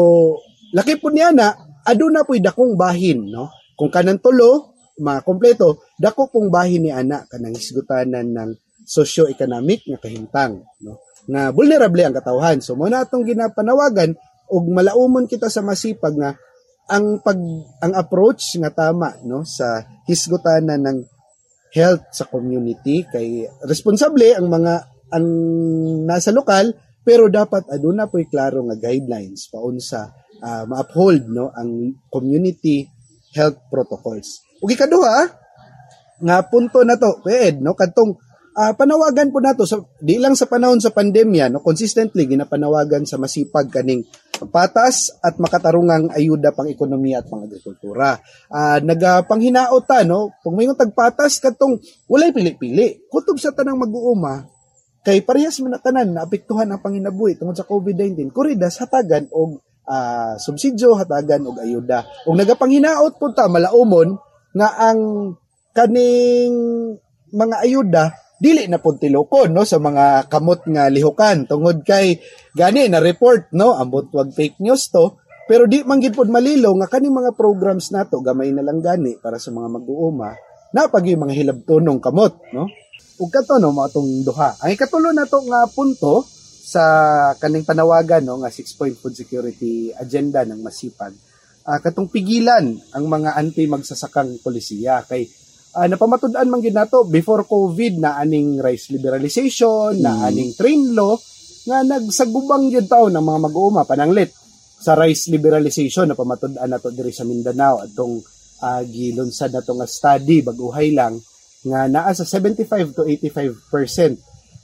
laki 0.72 0.96
po 0.96 1.12
niya 1.12 1.36
na 1.36 1.52
aduna 1.84 2.24
po'y 2.24 2.40
dakong 2.40 2.80
bahin 2.80 3.28
no 3.28 3.59
kung 3.80 3.88
kanan 3.88 4.20
tulo, 4.20 4.76
makompleto, 5.00 5.80
dako 5.96 6.28
pong 6.28 6.52
bahin 6.52 6.84
ni 6.84 6.92
ana 6.92 7.24
kanang 7.24 7.56
hisgutanan 7.56 8.28
ng 8.28 8.50
socio-economic 8.84 9.88
nga 9.88 9.98
kahimtang, 10.04 10.60
no? 10.84 11.00
Nga 11.24 11.56
vulnerable 11.56 12.04
ang 12.04 12.12
katawhan. 12.12 12.60
So 12.60 12.76
mo 12.76 12.92
na 12.92 13.08
ginapanawagan 13.08 14.12
ug 14.52 14.62
malaumon 14.68 15.24
kita 15.24 15.48
sa 15.48 15.64
masipag 15.64 16.12
nga 16.12 16.36
ang 16.90 17.22
pag 17.22 17.38
ang 17.80 17.92
approach 17.94 18.58
nga 18.58 18.74
tama 18.74 19.14
no 19.22 19.46
sa 19.46 19.78
hisgutanan 20.10 20.82
ng 20.82 20.98
health 21.70 22.10
sa 22.10 22.26
community 22.26 23.06
kay 23.06 23.46
responsable 23.62 24.34
ang 24.34 24.50
mga 24.50 24.74
ang 25.14 25.26
nasa 26.02 26.34
lokal 26.34 26.74
pero 27.06 27.30
dapat 27.30 27.70
aduna 27.70 28.10
po'y 28.10 28.26
klaro 28.26 28.66
nga 28.66 28.76
guidelines 28.90 29.46
paunsa 29.54 30.10
uh, 30.42 30.66
ma-uphold 30.66 31.30
no 31.30 31.54
ang 31.54 31.94
community 32.10 32.90
health 33.34 33.58
protocols. 33.70 34.42
Ug 34.60 34.70
ikaduha 34.70 35.30
nga 36.20 36.36
punto 36.44 36.84
na 36.84 37.00
to, 37.00 37.24
Ed, 37.26 37.64
no 37.64 37.72
kadtong 37.72 38.12
uh, 38.56 38.72
panawagan 38.76 39.32
po 39.32 39.40
nato 39.40 39.64
so 39.64 39.88
di 40.02 40.20
lang 40.20 40.34
sa 40.36 40.44
panahon 40.50 40.82
sa 40.82 40.92
pandemya 40.92 41.48
no 41.48 41.64
consistently 41.64 42.26
ginapanawagan 42.26 43.08
sa 43.08 43.16
masipag 43.16 43.72
kaning 43.72 44.04
patas 44.48 45.12
at 45.20 45.36
makatarungang 45.36 46.08
ayuda 46.16 46.56
pang 46.56 46.64
ekonomiya 46.64 47.20
at 47.20 47.28
pang 47.28 47.44
agrikultura. 47.44 48.16
Uh, 48.48 48.80
nagapanghinao 48.80 49.76
ta 49.84 50.00
no 50.04 50.32
kung 50.40 50.56
may 50.56 50.68
tagpatas 50.72 51.40
kadtong 51.44 51.76
walay 52.08 52.32
pili-pili. 52.32 53.04
Kutob 53.12 53.36
sa 53.36 53.52
tanang 53.52 53.76
mag-uuma 53.76 54.48
kay 55.04 55.24
parehas 55.24 55.60
man 55.64 55.76
tanan 55.80 56.16
na 56.16 56.24
apektuhan 56.24 56.68
ang 56.72 56.80
panginabuhi 56.80 57.36
tungod 57.36 57.56
sa 57.56 57.68
COVID-19. 57.68 58.32
Kuridas 58.32 58.80
hatagan 58.80 59.28
og 59.32 59.60
uh, 59.90 60.38
subsidyo 60.38 60.94
hatagan 60.94 61.42
og 61.50 61.58
ayuda. 61.58 62.06
Ug 62.30 62.38
nagapanghinaot 62.38 63.18
po 63.18 63.34
ta 63.34 63.50
malaumon 63.50 64.14
nga 64.54 64.68
ang 64.78 65.34
kaning 65.74 66.54
mga 67.30 67.56
ayuda 67.66 68.04
dili 68.40 68.66
na 68.66 68.80
pud 68.80 68.96
tilokon 68.96 69.52
no 69.52 69.68
sa 69.68 69.76
mga 69.76 70.26
kamot 70.32 70.64
nga 70.64 70.88
lihukan 70.88 71.44
tungod 71.44 71.84
kay 71.84 72.18
gani 72.56 72.88
na 72.88 72.98
report 72.98 73.52
no 73.52 73.76
ambot 73.76 74.08
wag 74.16 74.32
fake 74.32 74.58
news 74.64 74.88
to 74.88 75.20
pero 75.44 75.68
di 75.68 75.84
man 75.84 76.00
gid 76.00 76.16
pud 76.16 76.32
malilo 76.32 76.72
nga 76.80 76.88
kaning 76.88 77.12
mga 77.12 77.36
programs 77.36 77.92
nato 77.92 78.18
gamay 78.24 78.50
na 78.50 78.64
lang 78.64 78.80
gani 78.80 79.20
para 79.20 79.36
sa 79.36 79.52
mga 79.52 79.68
mag-uuma 79.68 80.32
na 80.72 80.88
pagi 80.88 81.18
mga 81.18 81.36
hilabtonong 81.36 82.00
kamot 82.00 82.34
no. 82.56 82.64
Ug 83.20 83.28
kato 83.28 83.60
no 83.60 83.76
mga 83.76 83.92
tong 83.92 84.24
duha 84.24 84.56
ang 84.56 84.70
ikatulo 84.72 85.12
nato 85.12 85.44
nga 85.44 85.68
punto 85.68 86.39
sa 86.70 86.84
kaning 87.34 87.66
panawagan 87.66 88.22
no 88.22 88.38
nga 88.38 88.54
6-point 88.54 88.94
food 88.94 89.18
security 89.18 89.90
agenda 89.98 90.46
ng 90.46 90.62
masipag 90.62 91.10
uh, 91.66 91.78
katong 91.82 92.06
pigilan 92.06 92.78
ang 92.94 93.04
mga 93.10 93.34
anti 93.34 93.66
magsasakang 93.66 94.38
polisiya 94.38 95.02
kay 95.02 95.26
uh, 95.74 95.90
napamatud-an 95.90 96.46
man 96.46 96.62
gid 96.62 96.78
nato 96.78 97.02
before 97.10 97.42
covid 97.42 97.98
na 97.98 98.22
aning 98.22 98.62
rice 98.62 98.94
liberalization 98.94 99.98
hmm. 99.98 100.04
na 100.04 100.30
aning 100.30 100.54
train 100.54 100.94
law 100.94 101.18
nga 101.66 101.82
nagsagubang 101.82 102.70
gyud 102.70 102.86
taw 102.86 103.10
ng 103.10 103.18
mga 103.18 103.40
mag-uuma 103.50 103.82
pananglit 103.82 104.30
sa 104.80 104.94
rice 104.94 105.26
liberalization 105.26 106.06
na 106.06 106.14
pamatud-an 106.14 106.70
nato 106.70 106.94
diri 106.94 107.10
sa 107.10 107.26
Mindanao 107.26 107.82
atong 107.82 108.22
uh, 108.62 108.82
gilunsad 108.86 109.50
nato 109.50 109.74
nga 109.74 109.90
study 109.90 110.46
baguhay 110.46 110.94
lang 110.94 111.18
nga 111.66 111.90
naa 111.90 112.14
sa 112.16 112.24
75 112.24 112.96
to 112.96 113.02
85 113.04 113.74
percent 113.74 114.16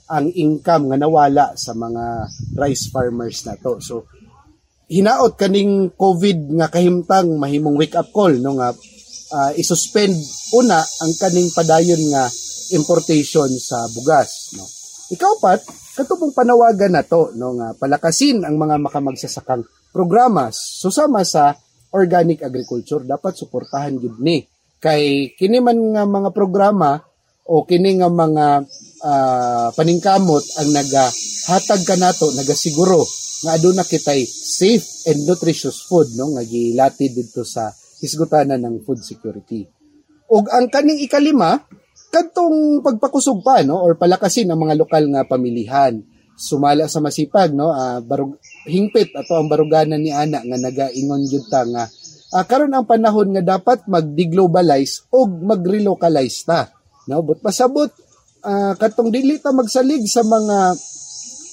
ang 0.07 0.31
income 0.31 0.91
nga 0.91 0.97
nawala 0.99 1.45
sa 1.59 1.75
mga 1.75 2.31
rice 2.55 2.87
farmers 2.87 3.43
na 3.43 3.59
to. 3.59 3.79
So 3.83 4.07
hinaot 4.87 5.35
kaning 5.35 5.99
COVID 5.99 6.55
nga 6.55 6.71
kahimtang 6.71 7.35
mahimong 7.35 7.75
wake 7.75 7.99
up 7.99 8.07
call 8.15 8.31
no 8.39 8.55
nga 8.55 8.71
uh, 9.35 9.51
isuspend 9.59 10.15
una 10.55 10.79
ang 10.79 11.11
kaning 11.19 11.51
padayon 11.51 11.99
nga 12.11 12.23
importation 12.71 13.51
sa 13.59 13.83
bugas 13.91 14.55
no. 14.55 14.63
Ikaw 15.07 15.33
pat 15.39 15.61
katubong 15.99 16.31
panawagan 16.31 16.95
na 16.95 17.03
to 17.03 17.35
no 17.35 17.59
nga 17.59 17.75
palakasin 17.75 18.47
ang 18.47 18.55
mga 18.55 18.79
makamagsasakang 18.79 19.67
programa 19.91 20.47
susama 20.55 21.27
sa 21.27 21.51
organic 21.91 22.43
agriculture 22.43 23.03
dapat 23.03 23.35
suportahan 23.35 23.99
gid 23.99 24.15
ni 24.19 24.43
kay 24.77 25.33
kini 25.35 25.59
man 25.59 25.79
nga 25.95 26.03
mga 26.05 26.29
programa 26.31 27.01
o 27.47 27.63
kini 27.63 27.97
nga 27.99 28.11
mga 28.11 28.67
uh, 29.07 29.67
paningkamot 29.71 30.43
ang 30.59 30.69
nagahatag 30.75 31.81
ka 31.87 31.95
nato 31.95 32.27
nagasiguro 32.35 33.07
nga 33.47 33.55
aduna 33.55 33.87
kitay 33.87 34.27
safe 34.27 35.07
and 35.07 35.23
nutritious 35.23 35.85
food 35.87 36.11
no? 36.19 36.35
Nga 36.35 36.43
gilatid 36.43 37.15
didto 37.15 37.47
sa 37.47 37.71
hisgutanan 38.03 38.59
ng 38.59 38.83
food 38.83 38.99
security. 38.99 39.63
Ug 40.27 40.51
ang 40.51 40.67
kaning 40.67 40.99
ikalima 40.99 41.55
kadtong 42.11 42.83
pagpakusog 42.83 43.39
pa 43.45 43.63
no? 43.63 43.79
Or 43.79 43.95
palakasin 43.95 44.51
ang 44.51 44.59
mga 44.59 44.75
lokal 44.75 45.07
nga 45.13 45.23
pamilihan. 45.23 46.01
Sumala 46.37 46.85
sa 46.85 47.01
masipag 47.01 47.53
no? 47.55 47.71
Uh, 47.71 48.03
barug 48.03 48.37
hingpit 48.67 49.13
ato 49.15 49.37
ang 49.37 49.47
baruganan 49.47 50.01
ni 50.01 50.11
ana 50.11 50.43
nga 50.43 50.57
nagaingon 50.57 51.23
jud 51.25 51.45
ta 51.47 51.63
nga 51.65 51.87
uh, 52.33 52.43
karon 52.45 52.73
ang 52.73 52.85
panahon 52.85 53.31
nga 53.37 53.57
dapat 53.57 53.85
mag-deglobalize 53.87 55.07
o 55.13 55.29
mag-relocalize 55.29 56.37
ta. 56.43 56.69
No? 57.07 57.23
But 57.23 57.39
pasabot 57.39 57.89
uh, 58.47 58.73
katong 58.79 59.11
dili 59.11 59.43
ta 59.43 59.51
magsalig 59.51 60.07
sa 60.07 60.23
mga 60.23 60.79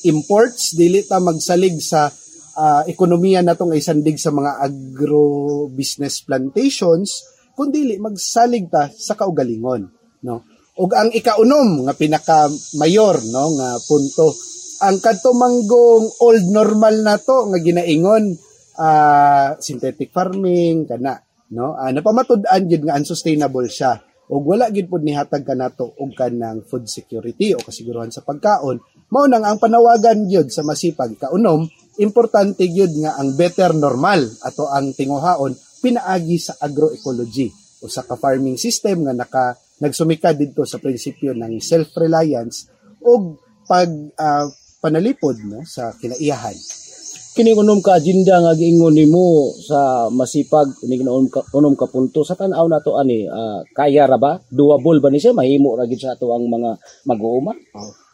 imports, 0.07 0.78
dili 0.78 1.02
ta 1.02 1.18
magsalig 1.18 1.83
sa 1.83 2.07
uh, 2.07 2.83
ekonomiya 2.87 3.42
natong 3.42 3.74
isandig 3.74 4.16
sa 4.22 4.30
mga 4.30 4.62
agro 4.62 5.66
business 5.74 6.22
plantations, 6.22 7.26
kundi 7.59 7.98
magsalig 7.98 8.70
ta 8.70 8.87
sa 8.94 9.18
kaugalingon, 9.18 9.83
no? 10.22 10.37
Ug 10.74 10.90
ang 10.90 11.11
ikaunom 11.14 11.87
nga 11.87 11.94
pinaka 11.94 12.50
mayor 12.83 13.22
no 13.30 13.54
nga 13.54 13.78
punto 13.87 14.35
ang 14.83 14.98
katumanggong 14.98 16.18
old 16.18 16.44
normal 16.50 16.98
nato 16.98 17.46
nga 17.46 17.62
ginaingon 17.62 18.35
uh, 18.74 19.54
synthetic 19.62 20.11
farming 20.11 20.83
kana 20.83 21.14
no 21.54 21.78
uh, 21.78 21.94
napamatud-an 21.94 22.66
gyud 22.66 22.90
nga 22.90 22.98
unsustainable 22.98 23.70
siya 23.70 24.02
ug 24.35 24.42
wala 24.42 24.66
gid 24.75 24.90
pud 24.90 25.07
nihatag 25.07 25.47
kanato 25.47 25.94
og 25.94 26.11
kanang 26.18 26.66
food 26.66 26.90
security 26.90 27.55
o 27.55 27.62
kasiguruhan 27.62 28.11
sa 28.11 28.27
pagkaon 28.27 28.83
mao 29.14 29.31
nang 29.31 29.47
ang 29.47 29.62
panawagan 29.62 30.27
gyud 30.27 30.51
sa 30.51 30.66
masipag 30.66 31.14
kaunom 31.14 31.70
importante 32.03 32.66
gyud 32.66 32.90
nga 32.99 33.14
ang 33.14 33.38
better 33.38 33.70
normal 33.79 34.27
ato 34.42 34.66
ang 34.66 34.90
tinguhaon 34.90 35.55
pinaagi 35.79 36.42
sa 36.42 36.59
agroecology 36.59 37.47
o 37.79 37.87
sa 37.87 38.03
ka-farming 38.03 38.59
system 38.59 39.07
nga 39.07 39.14
naka 39.14 39.55
nagsumika 39.79 40.35
didto 40.35 40.66
sa 40.66 40.83
prinsipyo 40.83 41.31
ng 41.37 41.62
self-reliance 41.62 42.73
ug 43.05 43.38
pag 43.68 43.88
ah, 44.18 44.49
panalipod 44.85 45.40
no 45.44 45.64
sa 45.64 45.92
kinaiyahan. 45.97 46.57
Kini 47.35 47.51
unom 47.51 47.83
ka 47.83 47.99
agenda 47.99 48.38
nga 48.38 48.55
giingon 48.55 48.94
nimo 48.94 49.51
sa 49.59 50.07
masipag 50.07 50.70
kini 50.79 51.03
unom 51.03 51.27
ka 51.27 51.42
unom 51.51 51.75
ka 51.75 51.90
punto 51.90 52.23
sa 52.23 52.38
tan-aw 52.38 52.62
nato 52.70 52.94
ani 52.94 53.27
ah, 53.27 53.59
kaya 53.75 54.07
ra 54.07 54.14
ba? 54.23 54.38
Doable 54.38 55.03
ba 55.03 55.11
ni 55.11 55.18
siya 55.18 55.35
mahimo 55.35 55.75
ra 55.75 55.83
gid 55.90 55.99
sa 55.99 56.14
ato 56.14 56.31
ang 56.31 56.47
mga 56.47 56.79
mag-uuma? 57.11 57.51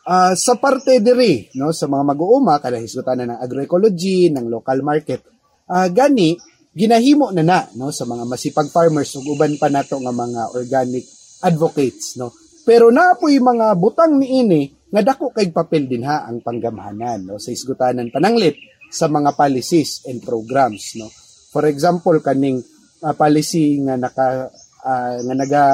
Ah, 0.09 0.33
sa 0.33 0.56
parte 0.56 1.04
diri 1.04 1.52
no 1.61 1.68
sa 1.68 1.85
mga 1.85 2.16
mag-uuma 2.16 2.64
kada 2.64 2.80
hisgutan 2.80 3.20
na 3.20 3.37
ng 3.37 3.40
agroecology 3.44 4.33
ng 4.33 4.48
local 4.48 4.80
market 4.80 5.20
ah, 5.68 5.92
gani 5.92 6.40
ginahimo 6.72 7.28
na 7.28 7.44
na 7.44 7.68
no 7.76 7.92
sa 7.92 8.09
mga 8.09 8.24
masipag 8.24 8.72
farmers 8.72 9.12
ug 9.20 9.37
uban 9.37 9.52
pa 9.61 9.68
nato 9.68 10.00
nga 10.00 10.16
mga 10.16 10.56
organic 10.56 11.04
advocates 11.44 12.16
no 12.16 12.33
pero 12.64 12.88
naapoy 12.88 13.37
mga 13.37 13.76
butang 13.76 14.16
niini 14.16 14.88
nga 14.88 15.04
dako 15.04 15.28
kay 15.28 15.52
papel 15.52 15.85
din 15.85 16.09
ha 16.09 16.24
ang 16.24 16.40
panggamhanan 16.40 17.28
no 17.28 17.37
sa 17.37 17.52
isgutanan 17.52 18.09
pananglit 18.09 18.56
sa 18.90 19.07
mga 19.07 19.38
policies 19.38 20.05
and 20.11 20.18
programs 20.20 20.98
no? 20.98 21.07
For 21.55 21.66
example 21.70 22.18
kaning 22.18 22.61
ah, 23.07 23.14
policy 23.14 23.79
nga 23.87 23.94
naka 23.94 24.50
ah, 24.83 25.16
nga 25.18 25.35
naga 25.35 25.64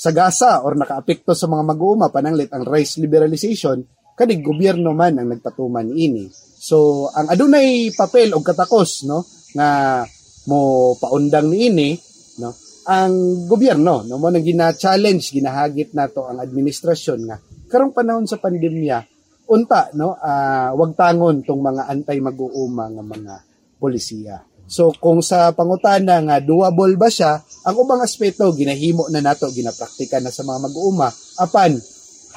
sagasa 0.00 0.64
or 0.64 0.74
nakaapekto 0.74 1.36
sa 1.36 1.46
mga 1.46 1.64
mag-uuma 1.64 2.08
pananglit 2.08 2.48
ang 2.50 2.64
rice 2.64 2.98
liberalization 2.98 3.84
kanig 4.20 4.44
gobyerno 4.44 4.92
man 4.92 5.16
ang 5.16 5.32
nagpatuman 5.32 5.96
ini. 5.96 6.28
So 6.60 7.08
ang 7.16 7.32
adunay 7.32 7.96
papel 7.96 8.36
og 8.36 8.44
katakos 8.44 9.08
no 9.08 9.24
nga 9.56 10.04
mo 10.44 10.92
paundang 11.00 11.48
niini 11.48 11.96
no 12.44 12.52
ang 12.84 13.48
gobyerno 13.48 14.04
no 14.04 14.20
mo 14.20 14.28
nang 14.28 14.44
gina-challenge 14.44 15.32
ginahagit 15.32 15.96
nato 15.96 16.28
ang 16.28 16.36
administrasyon 16.36 17.20
nga. 17.24 17.36
Karong 17.70 17.96
panahon 17.96 18.28
sa 18.28 18.36
pandemya 18.36 19.09
unta 19.50 19.90
no? 19.98 20.14
Ah, 20.14 20.70
wag 20.78 20.94
tangon 20.94 21.42
tong 21.42 21.58
mga 21.58 21.90
antay 21.90 22.22
mag-uuma 22.22 22.86
nga 22.86 23.02
mga 23.02 23.34
polisiya. 23.82 24.38
So 24.70 24.94
kung 24.94 25.18
sa 25.18 25.50
pangutana 25.50 26.22
nga 26.22 26.38
doable 26.38 26.94
ba 26.94 27.10
siya 27.10 27.42
ang 27.66 27.74
ubang 27.74 28.06
aspeto 28.06 28.54
ginahimo 28.54 29.10
na 29.10 29.18
nato 29.18 29.50
ginapraktika 29.50 30.22
na 30.22 30.30
sa 30.30 30.46
mga 30.46 30.70
mag-uuma. 30.70 31.10
Apan 31.42 31.74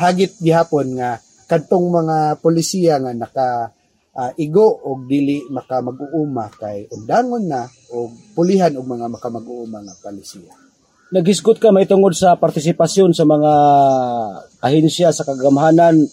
hagit 0.02 0.42
gihapon 0.42 0.98
nga 0.98 1.22
kadtong 1.46 1.94
mga 1.94 2.18
polisiya 2.42 2.98
nga 2.98 3.14
naka 3.14 3.70
ah, 4.18 4.32
igo 4.42 4.66
og 4.66 5.06
dili 5.06 5.46
maka 5.54 5.86
mag-uuma 5.86 6.50
kay 6.58 6.90
undangon 6.90 7.46
na 7.46 7.70
og 7.94 8.34
pulihan 8.34 8.74
og 8.74 8.90
mga 8.90 9.06
maka 9.14 9.30
mag-uuma 9.30 9.86
nga 9.86 9.94
polisiya. 10.02 10.58
Naghisgot 11.14 11.62
ka 11.62 11.70
may 11.70 11.86
tungod 11.86 12.18
sa 12.18 12.34
partisipasyon 12.42 13.14
sa 13.14 13.22
mga 13.30 13.52
ahensya 14.66 15.14
sa 15.14 15.22
kagamhanan 15.22 16.10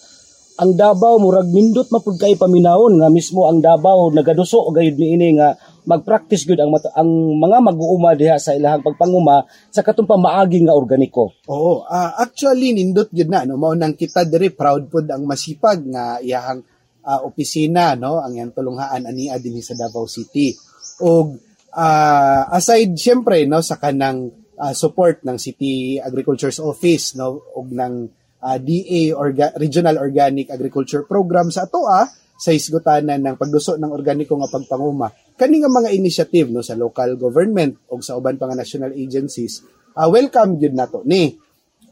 ang 0.61 0.77
Davao 0.77 1.16
murag 1.16 1.49
nindot 1.49 1.88
mapud 1.88 2.20
kay 2.20 2.37
paminawon 2.37 3.01
nga 3.01 3.09
mismo 3.09 3.49
ang 3.49 3.64
Davao 3.64 4.12
nagaduso 4.12 4.68
gayud 4.68 5.01
niini 5.01 5.40
nga 5.40 5.57
mag-practice 5.88 6.44
gyud 6.44 6.61
ang 6.61 6.77
ang 6.92 7.11
mga 7.40 7.59
mag-uuma 7.64 8.12
diha 8.12 8.37
sa 8.37 8.53
ilahang 8.53 8.85
pagpanguma 8.85 9.49
sa 9.73 9.81
katong 9.81 10.05
pamaagi 10.05 10.61
nga 10.68 10.77
organiko. 10.77 11.33
Oo, 11.49 11.88
ah, 11.88 12.12
actually 12.20 12.77
nindot 12.77 13.09
gyud 13.09 13.33
na 13.33 13.49
no 13.49 13.57
mao 13.57 13.73
nang 13.73 13.96
kita 13.96 14.29
diri 14.29 14.53
proud 14.53 14.92
pud 14.92 15.09
ang 15.09 15.25
masipag 15.25 15.81
nga 15.88 16.20
iyahang 16.20 16.61
ah, 17.09 17.25
opisina 17.25 17.96
no 17.96 18.20
ang 18.20 18.37
iyang 18.37 18.53
tulunghaan 18.53 19.09
ania 19.09 19.40
dinhi 19.40 19.64
sa 19.64 19.73
Davao 19.73 20.05
City. 20.05 20.53
Og 21.01 21.40
ah, 21.73 22.53
aside 22.53 22.92
syempre 23.01 23.49
no 23.49 23.64
sa 23.64 23.81
kanang 23.81 24.29
ah, 24.61 24.77
support 24.77 25.25
ng 25.25 25.40
City 25.40 25.96
Agriculture's 25.96 26.61
Office 26.61 27.16
no 27.16 27.49
og 27.57 27.73
ng 27.73 28.20
ah, 28.44 28.59
DA 28.59 29.14
Orga- 29.16 29.55
Regional 29.57 30.00
Organic 30.00 30.50
Agriculture 30.50 31.05
Program 31.05 31.48
sa 31.53 31.68
atoa 31.68 32.09
sa 32.40 32.50
isgutanan 32.57 33.20
ng 33.20 33.37
pagduso 33.37 33.76
ng 33.76 33.92
organiko 33.92 34.33
nga 34.40 34.48
pagpanguma. 34.48 35.12
Kani 35.37 35.61
nga 35.61 35.68
mga 35.68 35.92
initiative 35.92 36.48
no 36.48 36.64
sa 36.64 36.72
local 36.72 37.20
government 37.20 37.85
o 37.92 38.00
sa 38.00 38.16
uban 38.16 38.40
pa 38.40 38.48
nga 38.48 38.57
national 38.57 38.96
agencies 38.96 39.61
ah, 39.96 40.09
welcome 40.09 40.57
gyud 40.61 40.74
nato 40.76 41.03
ni. 41.05 41.35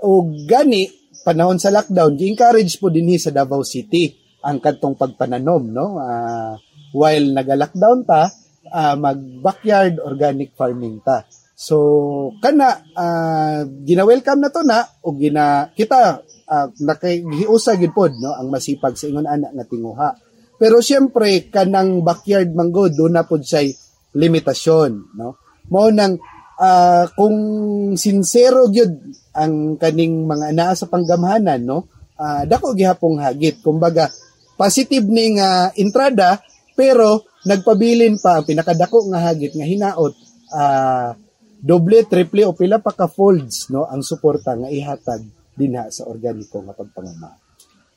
O 0.04 0.24
gani 0.46 0.87
panahon 1.26 1.58
sa 1.58 1.74
lockdown 1.74 2.14
gi-encourage 2.14 2.78
po 2.78 2.88
dinhi 2.88 3.18
sa 3.18 3.34
Davao 3.34 3.66
City 3.66 4.14
ang 4.46 4.62
kadtong 4.62 4.94
pagpananom 4.94 5.62
no? 5.68 5.87
Ah, 5.98 6.54
while 6.94 7.26
naga-lockdown 7.34 8.06
ta 8.06 8.30
ah, 8.70 8.94
mag 8.94 9.18
backyard 9.42 9.98
organic 10.00 10.54
farming 10.54 11.02
ta 11.02 11.26
so 11.59 11.77
kana 12.38 12.87
ah, 12.94 13.66
gina-welcome 13.66 14.38
na 14.38 14.55
to 14.55 14.62
na 14.62 14.87
o 15.03 15.11
gina 15.18 15.75
kita 15.75 16.23
uh, 16.49 16.66
nakigiusa 16.79 17.75
gid 17.77 17.92
pod 17.92 18.14
no 18.16 18.33
ang 18.33 18.49
masipag 18.49 18.94
sa 18.94 19.11
ingon 19.11 19.29
ana 19.29 19.53
nga 19.53 19.66
tinguha. 19.68 20.14
Pero 20.59 20.83
siyempre 20.83 21.51
kanang 21.51 22.03
backyard 22.03 22.51
manggod 22.51 22.94
do 22.94 23.07
na 23.11 23.27
pod 23.27 23.42
say 23.42 23.71
limitasyon 24.16 25.18
no? 25.18 25.38
Mo 25.68 25.92
nang 25.92 26.16
ah, 26.59 27.11
kung 27.12 27.38
sincero 27.94 28.73
gyud 28.73 28.94
ang 29.37 29.77
kaning 29.77 30.25
mga 30.31 30.55
naa 30.57 30.75
sa 30.75 30.88
panggamhanan 30.88 31.62
no? 31.62 31.90
Ah, 32.18 32.42
dako 32.49 32.75
gihapong 32.75 33.23
hagit. 33.23 33.62
Kumbaga 33.62 34.11
positive 34.59 35.07
ni 35.07 35.38
nga 35.38 35.71
entrada 35.79 36.42
pero 36.75 37.27
nagpabilin 37.47 38.18
pa 38.18 38.38
ang 38.38 38.47
pinakadako 38.47 39.11
nga 39.11 39.31
hagit 39.31 39.55
nga 39.55 39.66
hinaot 39.66 40.14
ah, 40.51 41.14
doble 41.59 42.07
triple 42.07 42.47
o 42.47 42.55
pila 42.55 42.79
pa 42.79 42.94
ka 42.94 43.11
folds 43.11 43.71
no 43.75 43.87
ang 43.90 44.03
suporta 44.07 44.55
nga 44.55 44.71
ihatag 44.71 45.27
dinha 45.59 45.90
sa 45.90 46.07
organiko 46.07 46.62
nga 46.62 46.75
pagpanguma 46.75 47.49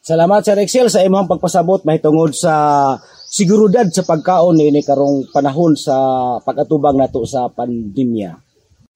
Salamat 0.01 0.41
Sir 0.41 0.57
Excel 0.57 0.89
sa 0.89 1.05
imong 1.05 1.29
pagpasabot 1.29 1.85
mahitungod 1.85 2.33
sa 2.33 2.97
seguridad 3.29 3.85
sa 3.93 4.01
pagkaon 4.01 4.57
niini 4.57 4.81
karong 4.81 5.29
panahon 5.29 5.77
sa 5.77 5.93
pag-atubang 6.41 6.97
nato 6.97 7.21
sa 7.21 7.45
pandemya. 7.53 8.33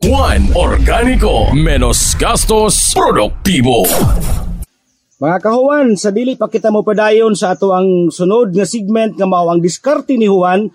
Juan 0.02 0.50
Organico, 0.58 1.54
menos 1.54 2.18
gastos, 2.18 2.90
produktibo. 2.98 3.86
Mga 5.22 5.38
kahuwan, 5.46 5.94
sa 5.94 6.10
dili 6.10 6.34
pa 6.34 6.50
kita 6.50 6.74
mo 6.74 6.82
padayon 6.82 7.38
sa 7.38 7.54
ato 7.54 7.70
ang 7.70 8.10
sunod 8.10 8.50
nga 8.58 8.66
segment 8.66 9.14
nga 9.14 9.30
mao 9.30 9.46
ang 9.54 9.62
diskarte 9.62 10.18
ni 10.18 10.26
Juan 10.26 10.74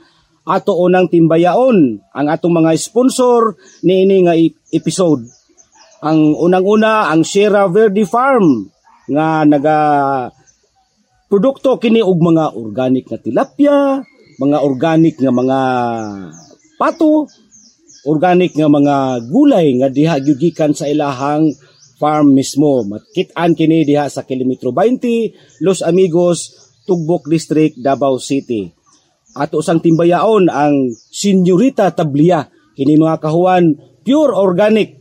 ato 0.51 0.75
unang 0.75 1.07
timbayaon 1.07 2.03
ang 2.11 2.27
atong 2.27 2.51
mga 2.51 2.75
sponsor 2.75 3.55
niini 3.87 4.27
nga 4.27 4.35
episode. 4.75 5.23
Ang 6.03 6.35
unang-una 6.35 7.13
ang 7.13 7.23
Sierra 7.23 7.71
Verde 7.71 8.03
Farm 8.03 8.67
nga 9.07 9.47
naga 9.47 9.79
produkto 11.31 11.79
kini 11.79 12.03
og 12.03 12.19
mga 12.19 12.59
organic 12.59 13.07
nga 13.07 13.23
tilapia, 13.23 14.03
mga 14.43 14.59
organic 14.67 15.15
nga 15.23 15.31
mga 15.31 15.61
pato, 16.75 17.31
organic 18.09 18.57
nga 18.57 18.67
mga 18.67 18.97
gulay 19.31 19.77
nga 19.79 19.89
diha 19.93 20.19
gyugikan 20.19 20.75
sa 20.75 20.91
ilahang 20.91 21.53
farm 22.01 22.33
mismo. 22.33 22.83
Matkit-an 22.89 23.53
kini 23.53 23.85
diha 23.85 24.09
sa 24.09 24.25
kilometro 24.25 24.73
20, 24.73 25.61
Los 25.61 25.85
Amigos, 25.85 26.57
Tugbok 26.89 27.29
District, 27.29 27.77
Davao 27.77 28.17
City. 28.17 28.80
Ato 29.37 29.63
sang 29.63 29.79
timbayaon 29.79 30.51
ang 30.51 30.91
Senyorita 30.95 31.91
Tablia. 31.95 32.43
Kini 32.75 32.99
mga 32.99 33.21
kahuan, 33.23 33.77
pure 34.03 34.35
organic. 34.35 34.99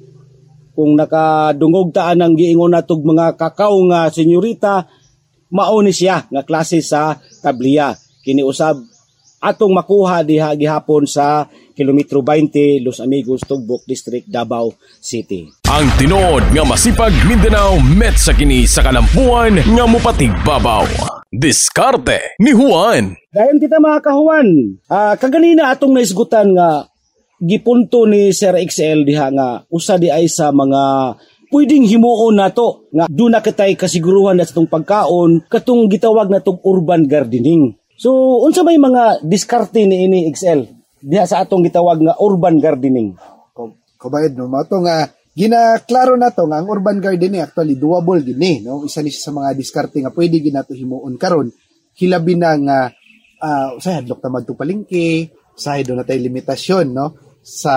Kung 0.75 0.95
nakadungog 0.95 1.91
taan 1.91 2.23
ang 2.23 2.37
giingon 2.37 2.71
natog 2.71 3.03
mga 3.03 3.35
kakao 3.35 3.83
nga 3.91 4.07
senyorita, 4.07 4.87
mao 5.51 5.81
ni 5.83 5.91
siya 5.91 6.29
nga 6.31 6.45
klase 6.45 6.79
sa 6.79 7.19
Tablia. 7.43 7.91
Kini 8.23 8.45
usab 8.45 8.79
atong 9.39 9.71
makuha 9.75 10.23
diha 10.23 10.55
gihapon 10.55 11.07
sa 11.07 11.47
kilometro 11.75 12.19
20 12.19 12.83
Los 12.83 12.99
Amigos 12.99 13.47
Tugbok 13.47 13.87
District 13.87 14.27
Davao 14.27 14.75
City. 14.99 15.47
Ang 15.71 15.87
tinod 15.95 16.43
nga 16.51 16.63
masipag 16.67 17.15
Mindanao 17.23 17.79
met 17.79 18.19
sa 18.19 18.35
kini 18.35 18.67
sa 18.67 18.83
kalampuan 18.83 19.63
nga 19.63 19.83
mupatig 19.87 20.31
babaw. 20.43 21.18
Diskarte 21.29 22.33
ni 22.41 22.57
Juan. 22.57 23.13
Dayon 23.29 23.61
kita 23.61 23.77
mga 23.77 24.01
kahuan, 24.01 24.81
ah, 24.89 25.13
kaganina 25.13 25.69
atong 25.69 25.93
naisgutan 25.93 26.57
nga 26.57 26.89
gipunto 27.37 28.09
ni 28.09 28.33
Sir 28.33 28.57
XL 28.57 29.05
diha 29.05 29.29
nga 29.29 29.61
usa 29.69 30.01
di 30.01 30.09
ay 30.09 30.25
sa 30.25 30.49
mga 30.49 31.13
pwedeng 31.53 31.85
himuon 31.85 32.33
nato 32.33 32.89
nga 32.89 33.05
do 33.05 33.29
na 33.29 33.45
kitay 33.45 33.77
kasiguruhan 33.77 34.41
na 34.41 34.45
sa 34.49 34.57
itong 34.57 34.73
pagkaon 34.73 35.45
katong 35.45 35.85
gitawag 35.85 36.33
natong 36.33 36.57
urban 36.65 37.05
gardening. 37.05 37.77
So 37.93 38.41
unsa 38.41 38.65
may 38.65 38.81
mga 38.81 39.21
diskarte 39.21 39.85
ni 39.85 40.09
ini 40.09 40.33
XL 40.33 40.65
diha 41.05 41.29
sa 41.29 41.45
atong 41.45 41.61
gitawag 41.61 42.01
nga 42.09 42.17
urban 42.17 42.57
gardening? 42.57 43.13
Kabayad 44.01 44.33
no 44.33 44.49
mato 44.49 44.81
nga 44.81 45.05
ginaklaro 45.39 46.19
na 46.19 46.35
to 46.35 46.43
nga 46.51 46.59
ang 46.59 46.67
urban 46.67 46.99
gardening 46.99 47.39
actually 47.39 47.79
doable 47.79 48.19
gini 48.19 48.59
no 48.59 48.83
isa 48.83 48.99
ni 48.99 49.07
sa 49.07 49.31
mga 49.31 49.55
diskarte 49.55 50.03
nga 50.03 50.11
pwede 50.11 50.43
ginato 50.43 50.75
himuon 50.75 51.15
karon 51.15 51.47
hilabi 51.95 52.35
na 52.35 52.59
nga 52.59 52.79
uh, 53.39 53.79
usahay 53.79 54.03
hadlok 54.03 54.19
ta 54.19 54.27
madto 54.27 54.51
usahay 55.55 55.87
do 55.87 55.95
na 55.95 56.03
tay 56.03 56.19
limitasyon 56.19 56.91
no 56.91 57.15
sa 57.39 57.75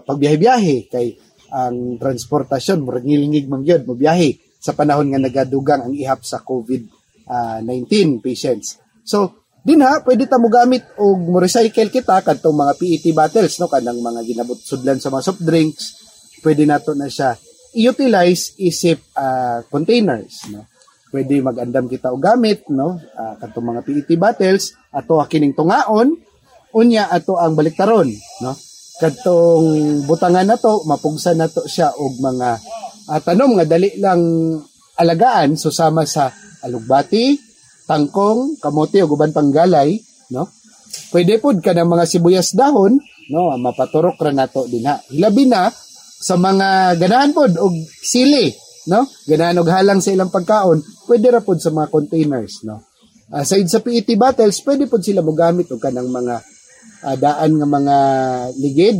pagbiyahe-biyahe 0.00 0.88
kay 0.88 1.20
ang 1.52 2.00
transportasyon 2.00 2.82
murag 2.82 3.04
ngilingig 3.04 3.46
man 3.46 3.62
gyud 3.62 3.84
mobiyahe 3.84 4.40
sa 4.58 4.74
panahon 4.74 5.12
nga 5.12 5.20
nagadugang 5.20 5.86
ang 5.86 5.94
ihap 5.94 6.26
sa 6.26 6.42
COVID 6.42 6.82
ah, 7.30 7.62
19 7.62 8.18
patients. 8.18 8.82
So, 9.06 9.46
din 9.62 9.82
ha, 9.82 10.02
pwede 10.02 10.26
ta 10.26 10.38
mo 10.38 10.50
gamit 10.50 10.82
og 10.98 11.26
mo 11.26 11.38
recycle 11.38 11.90
kita 11.90 12.22
kadtong 12.22 12.54
mga 12.54 12.72
PET 12.78 13.04
bottles 13.14 13.58
no 13.58 13.70
kanang 13.70 13.98
mga 13.98 14.22
ginabot 14.26 14.58
sudlan 14.58 14.98
sa 14.98 15.10
mga 15.10 15.22
soft 15.26 15.42
drinks. 15.42 16.05
Pwede 16.46 16.62
nato 16.62 16.94
na 16.94 17.10
siya 17.10 17.34
i-utilize 17.74 18.54
isip 18.62 19.02
ah, 19.18 19.66
containers 19.66 20.46
no. 20.54 20.70
Pwede 21.10 21.42
magandam 21.42 21.90
kita 21.90 22.14
og 22.14 22.22
gamit 22.22 22.70
no 22.70 23.02
ah, 23.18 23.34
kadtong 23.34 23.74
mga 23.74 23.82
PET 23.82 24.10
bottles 24.14 24.78
ato 24.94 25.18
kining 25.26 25.58
tungaon 25.58 26.14
unya 26.78 27.10
ato 27.10 27.34
ang 27.34 27.58
baliktaron 27.58 28.06
no. 28.46 28.54
Kadtong 29.02 30.06
butangan 30.06 30.46
nato 30.46 30.86
mapugsa 30.86 31.34
nato 31.34 31.66
siya 31.66 31.90
og 31.98 32.16
mga 32.22 32.50
uh, 33.10 33.20
tanom 33.20 33.52
nga 33.58 33.66
dali 33.68 33.92
lang 34.00 34.22
alagaan 34.96 35.60
susama 35.60 36.08
sa 36.08 36.32
alugbati, 36.64 37.36
tangkong, 37.86 38.58
kamote 38.58 39.04
o 39.04 39.06
guban 39.06 39.30
panggalay, 39.30 40.00
no? 40.32 40.50
Pwede 41.12 41.38
pod 41.38 41.60
ka 41.60 41.76
mga 41.76 42.08
sibuyas 42.08 42.56
dahon, 42.56 42.98
no? 43.30 43.54
Mapaturok 43.60 44.18
ra 44.18 44.32
nato 44.32 44.66
dinha. 44.66 44.98
Hilabi 45.12 45.44
na 45.46 45.70
sa 46.16 46.40
mga 46.40 46.96
ganahan 46.96 47.32
pod 47.36 47.52
og 47.60 47.74
sili, 48.00 48.50
no? 48.88 49.04
Ganahan 49.28 49.60
og 49.60 49.68
halang 49.68 50.00
sa 50.00 50.12
ilang 50.12 50.32
pagkaon, 50.32 50.80
pwede 51.06 51.28
ra 51.28 51.40
pod 51.44 51.60
sa 51.60 51.70
mga 51.72 51.92
containers, 51.92 52.64
no? 52.64 52.82
Aside 53.30 53.68
sa 53.68 53.82
PET 53.82 54.14
bottles, 54.14 54.62
pwede 54.62 54.88
pod 54.88 55.02
sila 55.02 55.20
mogamit 55.20 55.68
og 55.74 55.82
kanang 55.82 56.08
mga 56.08 56.36
uh, 57.04 57.16
daan 57.18 57.52
nga 57.58 57.68
mga 57.68 57.96
ligid, 58.56 58.98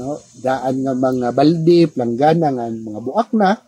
no? 0.00 0.22
Daan 0.40 0.80
nga 0.80 0.94
mga 0.96 1.28
balde, 1.36 1.80
planggana 1.92 2.48
nga 2.54 2.66
mga 2.72 3.00
buak 3.04 3.30
na, 3.36 3.58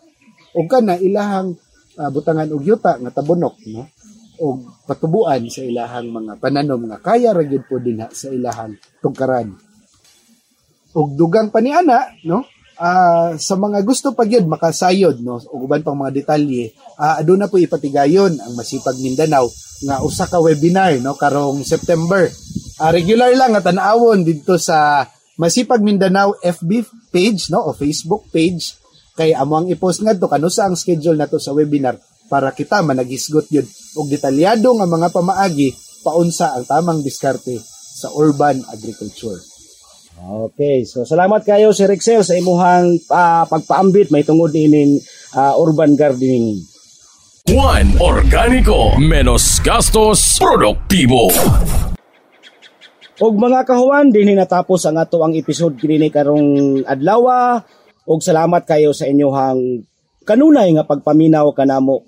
o 0.56 0.64
kana 0.64 0.96
ilahang 0.96 1.52
uh, 2.00 2.10
butangan 2.10 2.48
og 2.54 2.62
yuta 2.64 2.96
nga 2.96 3.12
tabunok, 3.12 3.60
no? 3.68 3.84
og 4.36 4.84
patubuan 4.84 5.48
sa 5.48 5.64
ilahang 5.64 6.12
mga 6.12 6.36
pananom 6.36 6.84
nga 6.92 7.00
kaya 7.00 7.32
ra 7.32 7.40
gyud 7.40 7.64
po 7.64 7.80
dinha 7.80 8.08
sa 8.12 8.28
ilahang 8.28 8.76
tungkaran. 9.00 9.56
Og 10.96 11.12
dugang 11.12 11.52
paniana, 11.52 12.08
no? 12.24 12.48
Uh, 12.76 13.40
sa 13.40 13.56
mga 13.56 13.80
gusto 13.88 14.12
pa 14.12 14.28
gyud 14.28 14.44
makasayod 14.44 15.24
no? 15.24 15.40
Ug 15.40 15.64
uban 15.64 15.80
pang 15.80 15.96
mga 15.96 16.12
detalye. 16.12 16.76
Uh, 17.00 17.24
aduna 17.24 17.48
po 17.48 17.56
ipatigayon 17.56 18.36
ang 18.36 18.52
Masipag 18.52 19.00
Mindanao 19.00 19.48
nga 19.80 20.04
usa 20.04 20.28
ka 20.28 20.36
webinar 20.44 20.92
no? 21.00 21.16
Karong 21.16 21.64
September. 21.64 22.28
Uh, 22.76 22.92
regular 22.92 23.32
lang 23.32 23.56
nga 23.56 23.64
tan-awon 23.72 24.28
dito 24.28 24.60
sa 24.60 25.08
Masipag 25.40 25.80
Mindanao 25.80 26.36
FB 26.44 26.84
page 27.08 27.48
no? 27.48 27.64
O 27.64 27.72
Facebook 27.72 28.28
page. 28.28 28.76
Kay 29.16 29.32
amo 29.32 29.56
ang 29.56 29.72
i-post 29.72 30.04
ngadto 30.04 30.28
kano 30.28 30.52
sa 30.52 30.68
ang 30.68 30.76
schedule 30.76 31.16
nato 31.16 31.40
sa 31.40 31.56
webinar 31.56 31.96
para 32.28 32.52
kita 32.52 32.84
managisgot 32.84 33.48
yun. 33.48 33.64
Og 33.96 34.12
detalyado 34.12 34.76
nga 34.76 34.84
mga 34.84 35.08
pamaagi 35.16 35.72
paunsa 36.04 36.52
ang 36.52 36.68
tamang 36.68 37.00
diskarte 37.00 37.56
sa 37.96 38.12
urban 38.12 38.60
agriculture. 38.68 39.55
Okay, 40.16 40.88
so 40.88 41.04
salamat 41.04 41.44
kayo 41.44 41.76
si 41.76 41.84
Rexel 41.84 42.24
sa 42.24 42.32
imuhang 42.32 42.96
uh, 43.12 43.44
pagpaambit 43.44 44.08
may 44.08 44.24
tungod 44.24 44.48
ining 44.56 44.96
uh, 45.36 45.52
urban 45.60 45.92
gardening. 45.92 46.64
One 47.52 47.92
Organico, 48.00 48.96
menos 48.96 49.60
gastos, 49.60 50.40
produktibo. 50.40 51.28
Og 53.20 53.32
mga 53.36 53.68
kahuan, 53.68 54.08
dinhi 54.08 54.32
natapos 54.32 54.88
ang 54.88 54.96
ato 54.96 55.20
ang 55.20 55.36
episode 55.36 55.76
kini 55.76 56.08
karong 56.08 56.80
adlaw. 56.88 57.60
Og 58.08 58.24
salamat 58.24 58.64
kayo 58.64 58.96
sa 58.96 59.04
inyong 59.04 59.84
kanunay 60.24 60.72
nga 60.74 60.88
pagpaminaw 60.88 61.52
kanamo 61.52 62.02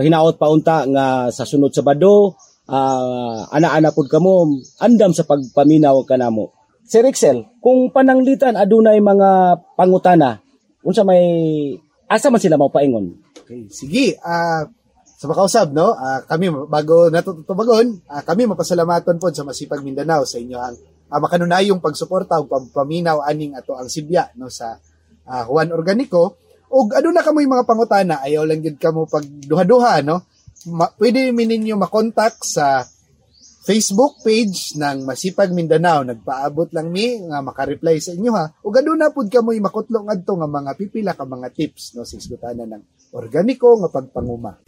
hinaot 0.00 0.40
pa 0.40 0.48
unta 0.48 0.88
nga 0.88 1.28
sa 1.28 1.44
sunod 1.44 1.70
sa 1.70 1.84
bado 1.84 2.32
uh, 2.66 3.38
ana-ana 3.52 3.92
pud 3.92 4.08
kamo 4.08 4.48
andam 4.80 5.12
sa 5.12 5.28
pagpaminaw 5.28 6.00
kanamo 6.08 6.61
Sir 6.92 7.08
Excel 7.08 7.48
kung 7.64 7.88
pananglitan 7.88 8.52
adunay 8.52 9.00
mga 9.00 9.56
pangutana 9.80 10.44
unsa 10.84 11.08
may 11.08 11.24
asa 12.04 12.28
man 12.28 12.36
sila 12.36 12.60
paingon 12.68 13.16
okay 13.40 13.64
sige 13.72 14.20
uh, 14.20 14.68
sa 15.00 15.24
makausab 15.24 15.72
no? 15.72 15.96
Uh, 15.96 16.20
kami 16.28 16.52
bago 16.68 17.08
natutubagon 17.08 17.96
uh, 18.12 18.20
kami 18.20 18.44
mapasalamaton 18.44 19.16
pod 19.16 19.32
sa 19.32 19.48
Masipag 19.48 19.80
Mindanao 19.80 20.28
sa 20.28 20.36
inyo 20.36 20.58
ang 20.60 20.76
uh, 21.08 21.16
makanunayong 21.16 21.80
pagsuporta 21.80 22.36
ug 22.44 22.52
pagpaminaw 22.52 23.24
aning 23.24 23.56
ato 23.56 23.72
ang 23.72 23.88
sibya 23.88 24.28
no 24.36 24.52
sa 24.52 24.76
uh, 25.28 25.44
Juan 25.48 25.70
Organico. 25.70 26.40
Og 26.72 26.96
ano 26.96 27.12
na 27.12 27.20
kamoy 27.20 27.44
mga 27.44 27.68
pangutana, 27.68 28.24
ayaw 28.24 28.48
lang 28.48 28.64
gid 28.64 28.80
kamo 28.80 29.04
pag 29.04 29.28
duha-duha, 29.28 30.00
no? 30.00 30.24
Ma- 30.72 30.88
pwede 30.96 31.28
mi 31.28 31.44
ninyo 31.44 31.76
makontak 31.76 32.40
sa 32.40 32.80
Facebook 33.62 34.26
page 34.26 34.74
ng 34.74 35.06
Masipag 35.06 35.54
Mindanao. 35.54 36.02
Nagpaabot 36.02 36.74
lang 36.74 36.90
mi 36.90 37.14
nga 37.30 37.38
maka-reply 37.38 38.02
sa 38.02 38.10
inyo 38.10 38.34
ha. 38.34 38.50
Ug 38.66 38.74
aduna 38.74 39.14
pud 39.14 39.30
kamoy 39.30 39.62
makutlo 39.62 40.02
ngadto 40.02 40.34
nga 40.34 40.50
mga 40.50 40.72
pipila 40.74 41.14
ka 41.14 41.22
mga 41.22 41.54
tips 41.54 41.94
no 41.94 42.02
sa 42.02 42.18
isgutana 42.18 42.66
ng 42.66 42.82
organiko 43.14 43.78
nga 43.78 43.88
pagpanguma. 43.94 44.58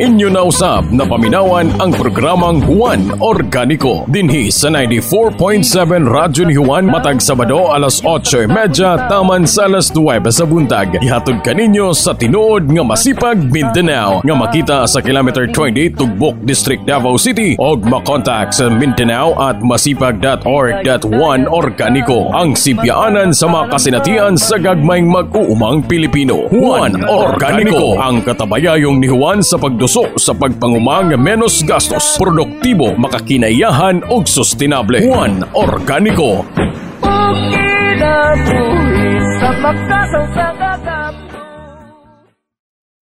Inyo 0.00 0.32
na 0.32 0.40
usab 0.48 0.88
na 0.92 1.04
paminawan 1.04 1.68
ang 1.76 1.92
programang 1.92 2.64
Juan 2.64 3.20
Organico 3.20 4.08
dinhi 4.08 4.48
sa 4.48 4.72
94.7 4.72 6.08
Radyo 6.08 6.48
ni 6.48 6.56
Juan 6.56 6.88
matag 6.88 7.20
Sabado 7.20 7.68
alas 7.68 8.00
8:30 8.00 9.12
taman 9.12 9.44
sa 9.44 9.68
alas 9.68 9.92
9 9.92 10.24
sa 10.32 10.48
buntag. 10.48 10.96
Ihatod 11.04 11.44
kaninyo 11.44 11.92
sa 11.92 12.16
tinuod 12.16 12.72
nga 12.72 12.84
masipag 12.84 13.36
Mindanao 13.52 14.24
nga 14.24 14.34
makita 14.36 14.88
sa 14.88 15.04
kilometer 15.04 15.44
20 15.52 15.92
Tugbok 15.92 16.40
District 16.40 16.88
Davao 16.88 17.20
City 17.20 17.60
og 17.60 17.84
makontak 17.84 18.29
sa 18.30 18.70
Mindanao 18.70 19.34
at 19.42 19.58
masipag.org.1 19.58 21.40
Organico 21.50 22.30
ang 22.30 22.54
sipyaanan 22.54 23.34
sa 23.34 23.50
mga 23.50 23.74
kasinatian 23.74 24.38
sa 24.38 24.54
gagmayng 24.54 25.10
mag-uumang 25.10 25.82
Pilipino. 25.82 26.46
Juan 26.54 27.02
Organico 27.10 27.98
ang 27.98 28.22
katabayayong 28.22 29.02
ni 29.02 29.10
Juan 29.10 29.42
sa 29.42 29.58
pagduso 29.58 30.14
sa 30.14 30.30
pagpangumang 30.30 31.18
menos 31.18 31.66
gastos, 31.66 32.14
produktibo, 32.14 32.94
makakinayahan 32.94 34.06
ug 34.06 34.30
sustainable. 34.30 35.02
Juan 35.02 35.42
Organico. 35.50 36.46
Okay 37.02 37.98
na 37.98 38.38
sa 39.42 39.50
makasang 39.58 40.99